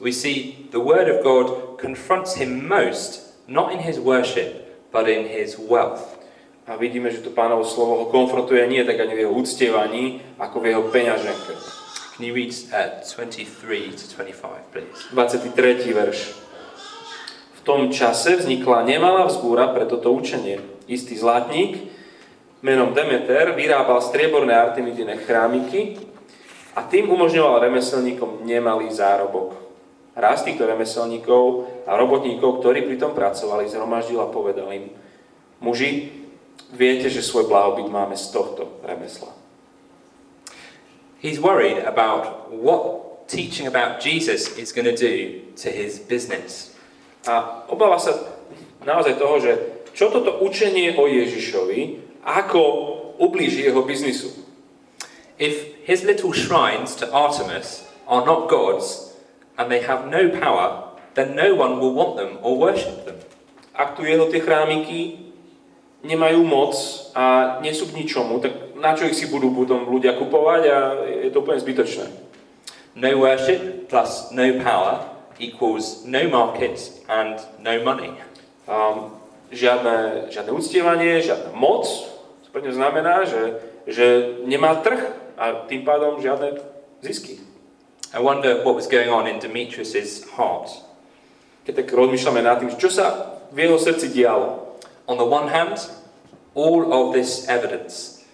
[0.00, 5.26] We see the word of God confronts him most, not in his worship, but in
[5.26, 6.18] his wealth.
[6.66, 10.60] A vidíme, že to pánovo slovo ho konfrontuje nie tak ani v jeho uctievaní, ako
[10.60, 11.52] v jeho peňaženke.
[12.14, 14.98] Can you read uh, 23 to 25, please?
[15.10, 15.94] 23.
[15.94, 16.47] verš
[17.68, 20.64] tom čase vznikla nemalá vzbúra pre toto učenie.
[20.88, 21.84] Istý zlatník
[22.64, 26.00] menom Demeter vyrábal strieborné artemidine chrámiky
[26.72, 29.52] a tým umožňoval remeselníkom nemalý zárobok.
[30.16, 34.88] Raz týchto remeselníkov a robotníkov, ktorí pri tom pracovali, zhromaždil a povedal im,
[35.60, 36.08] muži,
[36.72, 39.30] viete, že svoj blahobyt máme z tohto remesla.
[41.20, 46.77] He's worried about what teaching about Jesus is going to do to his business.
[47.28, 48.16] A obáva sa
[48.88, 49.52] naozaj toho, že
[49.92, 52.60] čo toto učenie o Ježišovi, ako
[53.20, 54.32] ublíži jeho biznisu.
[55.36, 59.12] If his little shrines to Artemis are not gods
[59.60, 63.20] and they have no power, then no one will want them or worship them.
[63.76, 65.30] Ak tu jeho tie chrámiky
[66.02, 66.74] nemajú moc
[67.14, 70.78] a nie sú k ničomu, tak na čo ich si budú potom ľudia kupovať a
[71.26, 72.06] je to úplne zbytočné.
[72.98, 76.78] No worship plus no power equals no market
[77.08, 78.12] and no money.
[78.68, 79.16] Um,
[79.48, 81.88] žiadne, žiadne uctievanie, žiadna moc,
[82.44, 84.06] to pre znamená, že, že
[84.44, 85.00] nemá trh
[85.40, 86.60] a tým pádom žiadne
[87.00, 87.40] zisky.
[88.12, 90.72] I wonder what was going on in Demetrius's heart.
[91.68, 94.80] Keď tak rozmýšľame nad tým, čo sa v jeho srdci dialo.
[95.04, 95.76] On the one hand,
[96.56, 98.24] all of this evidence.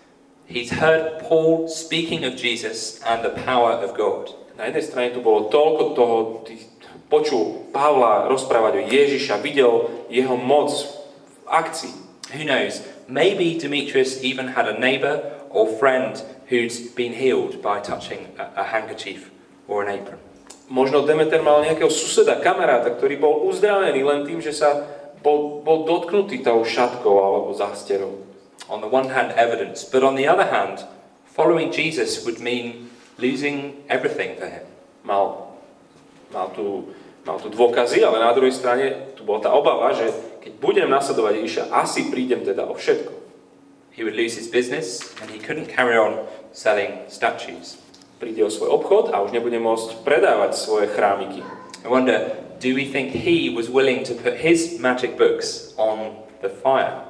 [0.46, 4.30] He's heard Paul speaking of Jesus and the power of God.
[4.54, 6.62] Na jednej strane tu bolo toľko toho, tých,
[7.08, 11.94] počul Pavla rozprávať o Ježiša, videl jeho moc v akcii.
[12.32, 12.80] Who knows?
[13.06, 15.20] Maybe Demetrius even had a neighbor
[15.52, 19.30] or friend who's been healed by touching a, a handkerchief
[19.68, 20.18] or an apron.
[20.72, 24.80] Možno Demeter mal nejakého suseda, kamaráta, ktorý bol uzdravený len tým, že sa
[25.20, 28.24] bol, bol dotknutý tou šatkou alebo zásterou.
[28.72, 30.88] On the one hand, evidence, but on the other hand,
[31.28, 32.88] following Jesus would mean
[33.20, 34.64] losing everything for him.
[35.04, 35.43] Mal,
[36.34, 36.90] mal, tu,
[37.22, 40.10] mal tu dôkazy, ale na druhej strane tu bola tá obava, že
[40.42, 43.14] keď budem nasledovať Ježiša, asi prídem teda o všetko.
[43.94, 47.78] He would lose his business and he couldn't carry on selling statues.
[48.18, 51.46] Príde o svoj obchod a už nebude môcť predávať svoje chrámiky.
[51.86, 56.50] I wonder, do we think he was willing to put his magic books on the
[56.50, 57.06] fire?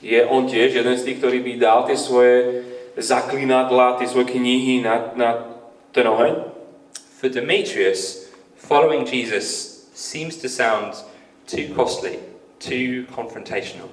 [0.00, 2.64] Je on tiež jeden z tých, ktorý by dal tie svoje
[2.96, 5.28] zaklinadla, tie svoje knihy na, na
[5.92, 6.48] ten oheň?
[7.20, 8.29] For Demetrius,
[8.60, 10.94] following Jesus seems to sound
[11.48, 12.20] too costly,
[12.60, 13.88] too confrontational.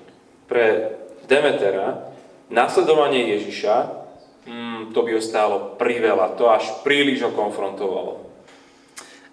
[0.48, 0.92] Pre
[1.28, 2.12] Demetera
[2.48, 3.76] nasledovanie Ježiša
[4.48, 8.24] mm, to by ho stálo priveľa, to až príliš ho konfrontovalo.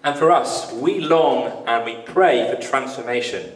[0.05, 3.55] And for us, we long and we pray for transformation,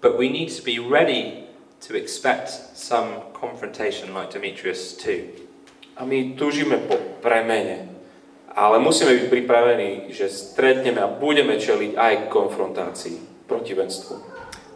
[0.00, 1.44] but we need to be ready
[1.84, 5.28] to expect some confrontation like Demetrius too.
[6.00, 7.89] A my túžime po premene,
[8.50, 14.18] ale musíme byť pripravení, že stretneme a budeme čeliť aj konfrontácii, protivenstvu.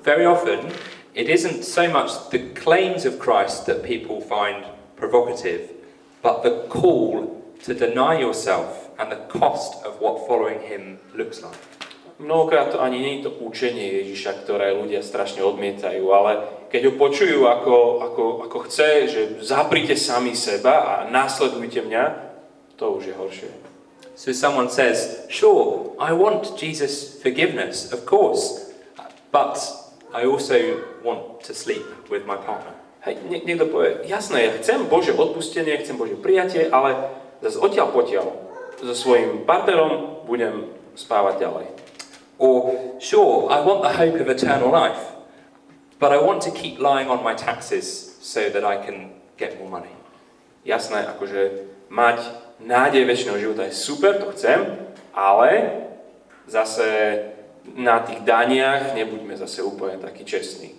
[0.06, 0.70] Very often,
[1.14, 5.74] it isn't so much the claims of Christ that people find provocative,
[6.22, 11.58] but the call to deny yourself and the cost of what following him looks like.
[12.18, 16.92] Mnohokrát to ani nie je to učenie Ježiša, ktoré ľudia strašne odmietajú, ale keď ho
[16.94, 22.04] počujú, ako, ako, ako chce, že zaprite sami seba a následujte mňa,
[22.76, 23.50] to už je horšie.
[24.14, 28.72] So someone says, Sure, I want Jesus' forgiveness, of course,
[29.32, 29.58] but
[30.14, 32.74] I also want to sleep with my partner.
[33.04, 37.10] Hej, nie, niekto povie, jasné, ja chcem Bože odpustenie, chcem Bože prijatie, ale
[37.44, 38.26] zase odtiaľ potiaľ
[38.80, 41.66] so svojím partnerom budem spávať ďalej.
[42.38, 45.14] Or, sure, I want the hope of eternal life,
[46.00, 47.84] but I want to keep lying on my taxes
[48.22, 49.92] so that I can get more money.
[50.64, 54.80] Jasné, akože mať nádej väčšného života je super, to chcem,
[55.12, 55.84] ale
[56.48, 56.84] zase
[57.76, 60.76] na tých daniach nebuďme zase úplne takí čestní.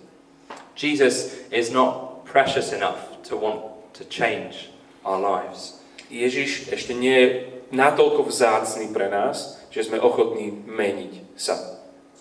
[0.75, 3.61] Jesus is not precious enough to want
[3.93, 4.69] to change
[5.05, 5.81] our lives.
[6.11, 7.27] Ježiš ešte nie je
[7.73, 11.57] natoľko vzácný pre nás, že sme ochotní meniť sa.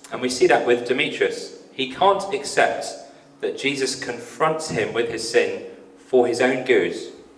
[0.09, 1.61] And we see that with Demetrius.
[1.75, 2.87] He can't accept
[3.43, 6.95] that Jesus confronts him with his sin for his own good,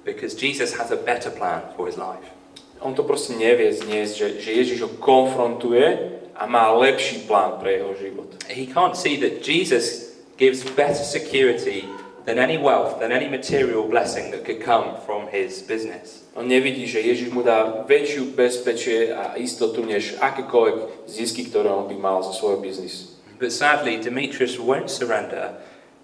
[0.06, 2.30] because Jesus has a better plan for his life.
[2.78, 7.82] On to proste nevie zniesť, že, že Ježiš ho konfrontuje a má lepší plán pre
[7.82, 8.30] jeho život.
[8.46, 11.88] He can't see that Jesus gives better security
[12.28, 16.22] than any wealth, than any material blessing that could come from his business.
[16.36, 21.88] On nevidí, že Ježiš mu dá väčšiu bezpečie a istotu, než akékoľvek zisky, ktoré on
[21.88, 23.16] by mal zo svojho biznisu.
[23.40, 25.56] But sadly, Demetrius won't surrender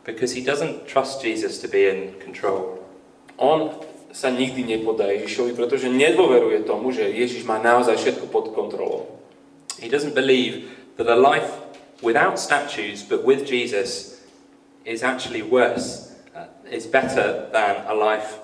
[0.09, 2.81] because he doesn't trust Jesus to be in control.
[3.37, 3.77] On
[4.13, 9.09] sa nikdy nepodá Ježišovi, pretože nedôveruje tomu, že Ježiš má naozaj všetko pod kontrolou.
[9.81, 10.69] He doesn't believe
[11.01, 11.49] that a life
[12.05, 14.21] without statues but with Jesus
[14.85, 16.13] is actually worse.
[16.37, 18.39] Uh, is better than a life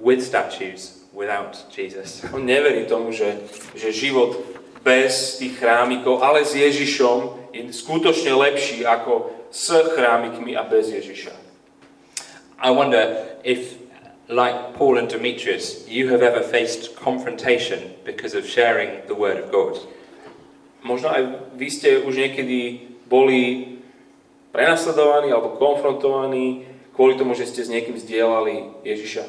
[0.00, 2.24] with statues without Jesus.
[2.34, 3.38] On neverí tomu, že,
[3.76, 4.34] že život
[4.84, 11.32] bez tých chrámikov, ale s Ježišom je skutočne lepší ako s chrámikmi a bez Ježiša.
[12.60, 13.83] I wonder if,
[14.28, 19.52] like Paul and Demetrius, you have ever faced confrontation because of sharing the Word of
[19.52, 19.76] God.
[20.84, 23.74] Možno aj vy ste už niekedy boli
[24.52, 29.24] prenasledovaní alebo konfrontovaní kvôli tomu, že ste s niekým zdieľali Ježiša.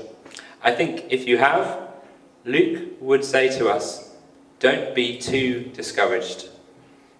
[0.63, 1.91] I think if you have,
[2.43, 4.15] Luke would say to us,
[4.59, 6.51] don't be too discouraged.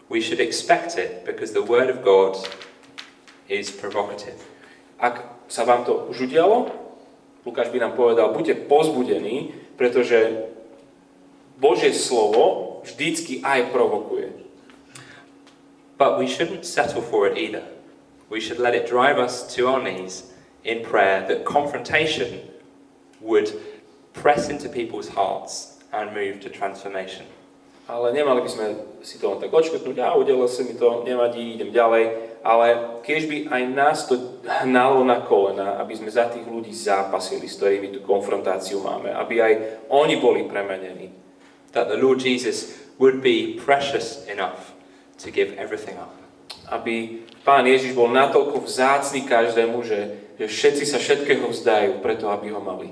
[0.08, 2.38] We should expect it because the Word of God
[3.50, 4.38] is provocative.
[5.02, 6.85] Ak sa vám to už udialo,
[7.46, 10.50] Lukáš by nám povedal, buďte pozbudení, pretože
[11.62, 14.34] Božie slovo vždycky aj provokuje.
[15.96, 17.64] But we shouldn't settle for it either.
[18.28, 20.34] We should let it drive us to our knees
[20.66, 22.42] in prayer that confrontation
[23.22, 23.54] would
[24.12, 27.30] press into people's hearts and move to transformation.
[27.86, 28.66] Ale nemali by sme
[29.06, 32.34] si to len tak odškrtnúť, a udelil sa mi to, nevadí, idem ďalej.
[32.46, 37.50] Ale keď by aj nás to hnalo na kolena, aby sme za tých ľudí zápasili,
[37.50, 39.54] s ktorými tú konfrontáciu máme, aby aj
[39.90, 41.10] oni boli premenení.
[41.74, 44.78] That the Lord Jesus would be precious enough
[45.26, 46.14] to give everything up.
[46.70, 52.50] Aby Pán Ježiš bol natoľko vzácný každému, že, že všetci sa všetkého vzdajú preto, aby
[52.50, 52.90] ho mali.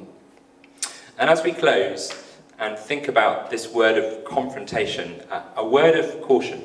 [1.18, 2.14] And as we close
[2.62, 6.62] and think about this word of confrontation, a, word of caution.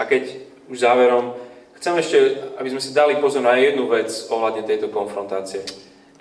[0.00, 0.40] A keď
[0.72, 1.36] už záverom,
[1.82, 2.18] chcem ešte,
[2.62, 5.66] aby sme si dali pozor na jednu vec ohľadne tejto konfrontácie.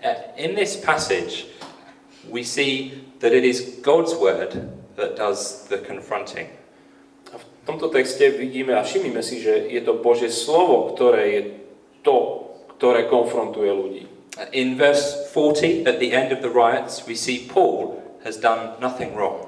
[0.02, 1.46] Uh, in this passage,
[2.34, 4.58] we see that it is God's word
[4.98, 6.50] that does the confronting.
[7.30, 11.42] A v tomto texte vidíme a všimnime si, že je to Božie slovo, ktoré je
[12.02, 12.50] to,
[12.82, 14.04] ktoré konfrontuje ľudí.
[14.34, 18.82] Uh, In verse 40, at the end of the riots, we see Paul has done
[18.82, 19.46] nothing wrong.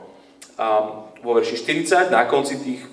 [0.62, 0.94] A
[1.26, 2.86] vo verši 40, na konci tých,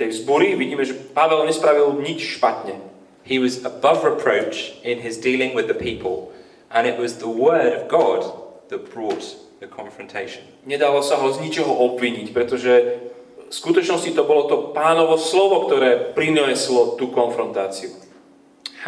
[0.00, 2.80] tej vzbory, vidíme, že Pavel nespravil nič špatne.
[3.20, 6.32] He was above reproach in his dealing with the people,
[6.72, 8.24] and it was the word of God
[8.72, 10.40] that brought the confrontation.
[10.64, 12.72] Nedalo sa ho z ničoho obviniť, pretože
[13.36, 17.92] v skutočnosti to bolo to pánovo slovo, ktoré prinieslo tú konfrontáciu.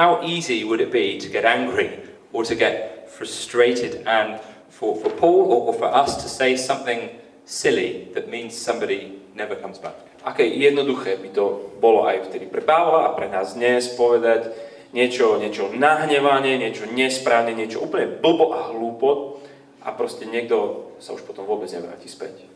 [0.01, 2.01] How easy would it be to get angry
[2.33, 4.41] or to get frustrated and
[4.73, 9.59] for, for Paul or, or for us to say something silly that means somebody never
[9.59, 9.97] comes back?
[10.23, 14.55] Aké jednoduché by to bolo aj vtedy pre Pavla a pre nás dnes povedať
[14.95, 19.41] niečo, niečo nahnevanie, niečo nesprávne, niečo úplne blbo a hlúpo
[19.83, 22.47] a proste niekto sa už potom vôbec nevráti späť.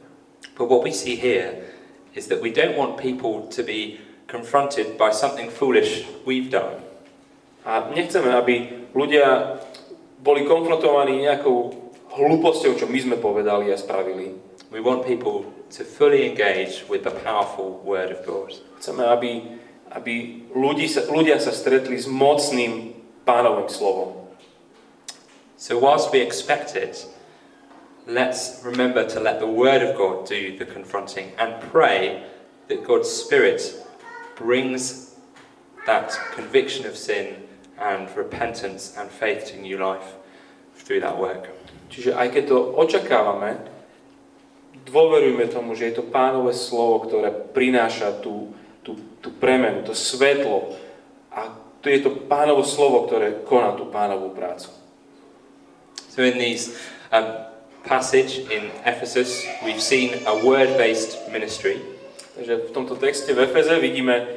[0.55, 1.67] But what we see here
[2.15, 4.01] is that we don't want people to be
[4.31, 6.81] confronted by something foolish we've done.
[7.67, 9.59] A nechceme, aby ľudia
[10.23, 11.75] boli konfrontovaní nejakou
[12.15, 14.39] hlúposťou, čo my sme povedali a spravili.
[14.71, 18.51] We want people to fully engage with the powerful Word of God.
[18.83, 19.59] Chceme, aby,
[19.95, 22.91] aby ľudí sa, ľudia sa stretli s mocným
[23.23, 24.27] pánovým slovom.
[25.55, 27.07] So, whilst we expect it,
[28.07, 32.27] let's remember to let the Word of God do the confronting and pray
[32.67, 33.63] that God's Spirit
[34.35, 35.15] brings
[35.87, 37.47] that conviction of sin
[37.79, 40.19] and repentance and faith to new life
[40.75, 41.55] through that work.
[41.87, 43.76] Čiže aj keď to očakávame,
[44.85, 48.53] dôverujme tomu, že je to pánové slovo, ktoré prináša tú,
[48.85, 50.77] tú, tú premenu, to svetlo.
[51.33, 54.69] A to je to pánovo slovo, ktoré koná tú pánovú prácu.
[56.11, 56.75] So, in these
[57.13, 57.47] um,
[57.85, 61.79] passage in Ephesus, we've seen a word-based ministry.
[62.37, 64.29] Takže v tomto texte v Efeze vidíme,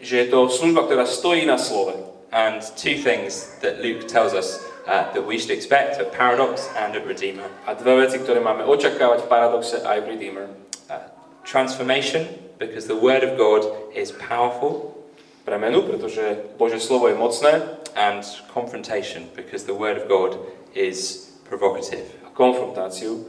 [0.00, 1.92] že je to služba, ktorá stojí na slove.
[2.32, 4.56] And two things that Luke tells us
[4.86, 7.46] uh, that we should expect at Paradox and at Redeemer.
[7.66, 10.46] A dve veci, ktoré máme očakávať v Paradoxe aj v Redeemer.
[10.90, 11.06] Uh,
[11.46, 12.26] transformation,
[12.58, 14.94] because the Word of God is powerful,
[15.42, 17.82] Premenu, pretože Bože slovo je mocné.
[17.94, 20.38] and confrontation, because the Word of God
[20.74, 22.08] is provocative.
[22.24, 23.24] A konfrontáciu,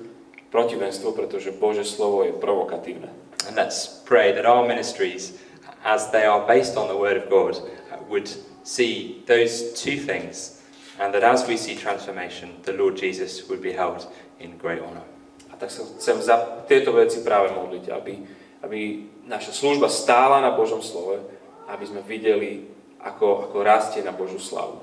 [0.52, 3.10] protivenstvo, pretože Bože slovo je provokatívne.
[3.48, 5.36] And let's pray that our ministries,
[5.84, 8.32] as they are based on the Word of God, uh, would
[8.64, 10.63] see those two things,
[11.00, 14.06] and that as we see transformation, the Lord Jesus would be held
[14.40, 15.06] in great honour.
[15.54, 18.14] A tak sa chcem za tieto veci práve modliť, aby,
[18.66, 18.80] aby
[19.26, 21.22] naša služba stála na Božom slove,
[21.70, 22.70] aby sme videli,
[23.02, 24.82] ako, ako rastie na Božú slavu.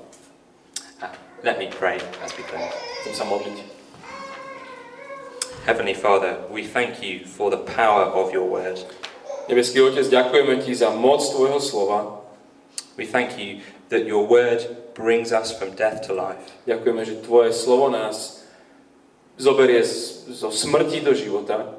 [1.02, 1.10] Uh,
[1.42, 2.74] let me pray as we close.
[3.02, 3.80] Chcem sa modliť.
[5.68, 8.80] Heavenly Father, we thank you for the power of your word.
[9.50, 12.22] Nebeský Otec, ďakujeme Ti za moc Tvojho slova.
[12.96, 13.60] We thank you
[13.90, 14.64] that your word
[14.94, 16.40] brings us from death to life.
[16.64, 18.46] Ďakujeme, že Tvoje slovo nás
[19.34, 19.82] zoberie
[20.30, 21.74] zo smrti do života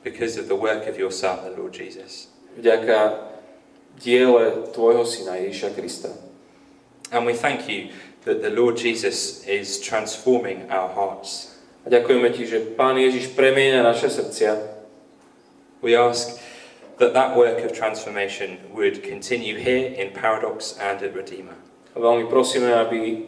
[0.00, 2.32] because of the work of your Son, the Lord Jesus.
[2.56, 3.28] vďaka
[4.00, 6.10] diele Tvojho Syna Ježiša Krista.
[7.12, 7.92] And we thank you
[8.24, 11.60] that the Lord Jesus is transforming our hearts.
[11.84, 14.56] A ďakujeme Ti, že Pán Ježiš premieňa naše srdcia.
[15.84, 16.39] We ask
[17.00, 21.56] that that work of transformation would continue here in Paradox and at Redeemer.
[21.96, 23.26] Veľmi prosíme, aby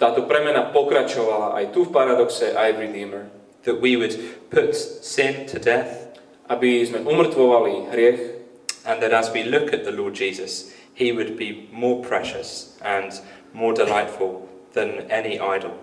[0.00, 3.30] táto premena pokračovala aj tu v Paradoxe, aj v Redeemer.
[3.62, 4.18] That we would
[4.50, 6.10] put sin to death,
[6.50, 8.42] Aby sme umrtvovali hriech
[8.82, 13.14] and that as we look at the Lord Jesus, he would be more precious and
[13.54, 15.78] more delightful than any idol.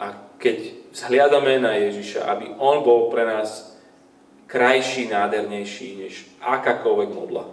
[0.00, 3.69] a keď zhliadame na Ježiša, aby On bol pre nás
[4.50, 7.46] krajší, nádhernejší než akákoľvek modla.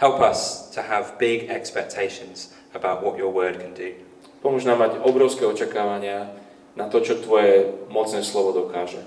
[0.00, 3.92] Help us to have big expectations about what your word can do.
[4.40, 6.32] Pomôž nám mať obrovské očakávania
[6.74, 9.04] na to, čo Tvoje mocné slovo dokáže.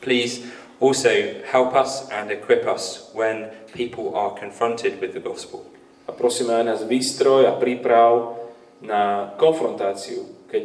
[0.00, 0.46] Please
[0.78, 1.10] also
[1.50, 5.66] help us and equip us when people are confronted with the gospel.
[6.06, 8.38] A prosíme aj nás výstroj a príprav
[8.78, 10.62] na konfrontáciu keď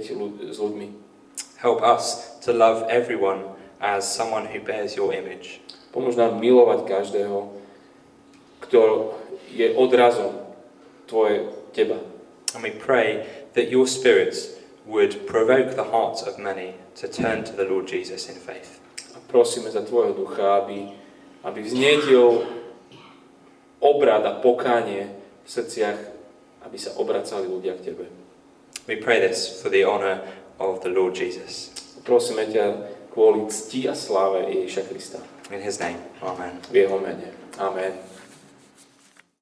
[0.54, 0.88] s ľuďmi.
[1.66, 5.66] Help us to love everyone as someone who bears your image.
[5.90, 7.50] Pomôž nám milovať každého,
[8.62, 8.80] kto
[9.50, 10.38] je odrazom
[11.10, 11.98] tvoje, teba.
[12.54, 14.34] And we pray that your Spirit
[14.86, 18.82] would provoke the hearts of many to turn to the Lord Jesus in faith.
[19.14, 20.94] A prosíme za tvojho ducha, aby,
[21.44, 22.46] aby vznietil
[23.80, 25.10] obrad a pokánie
[25.46, 26.00] v srdciach,
[26.66, 28.06] aby sa obracali ľudia k tebe.
[28.90, 30.26] We pray this for the honour
[30.58, 31.70] of the Lord Jesus.
[32.02, 32.66] Prosíme ťa
[33.14, 35.20] kvôli cti a sláve Ježiša Krista.
[35.52, 36.62] In his name, Amen.
[36.72, 37.34] Jeho mene.
[37.58, 37.94] Amen.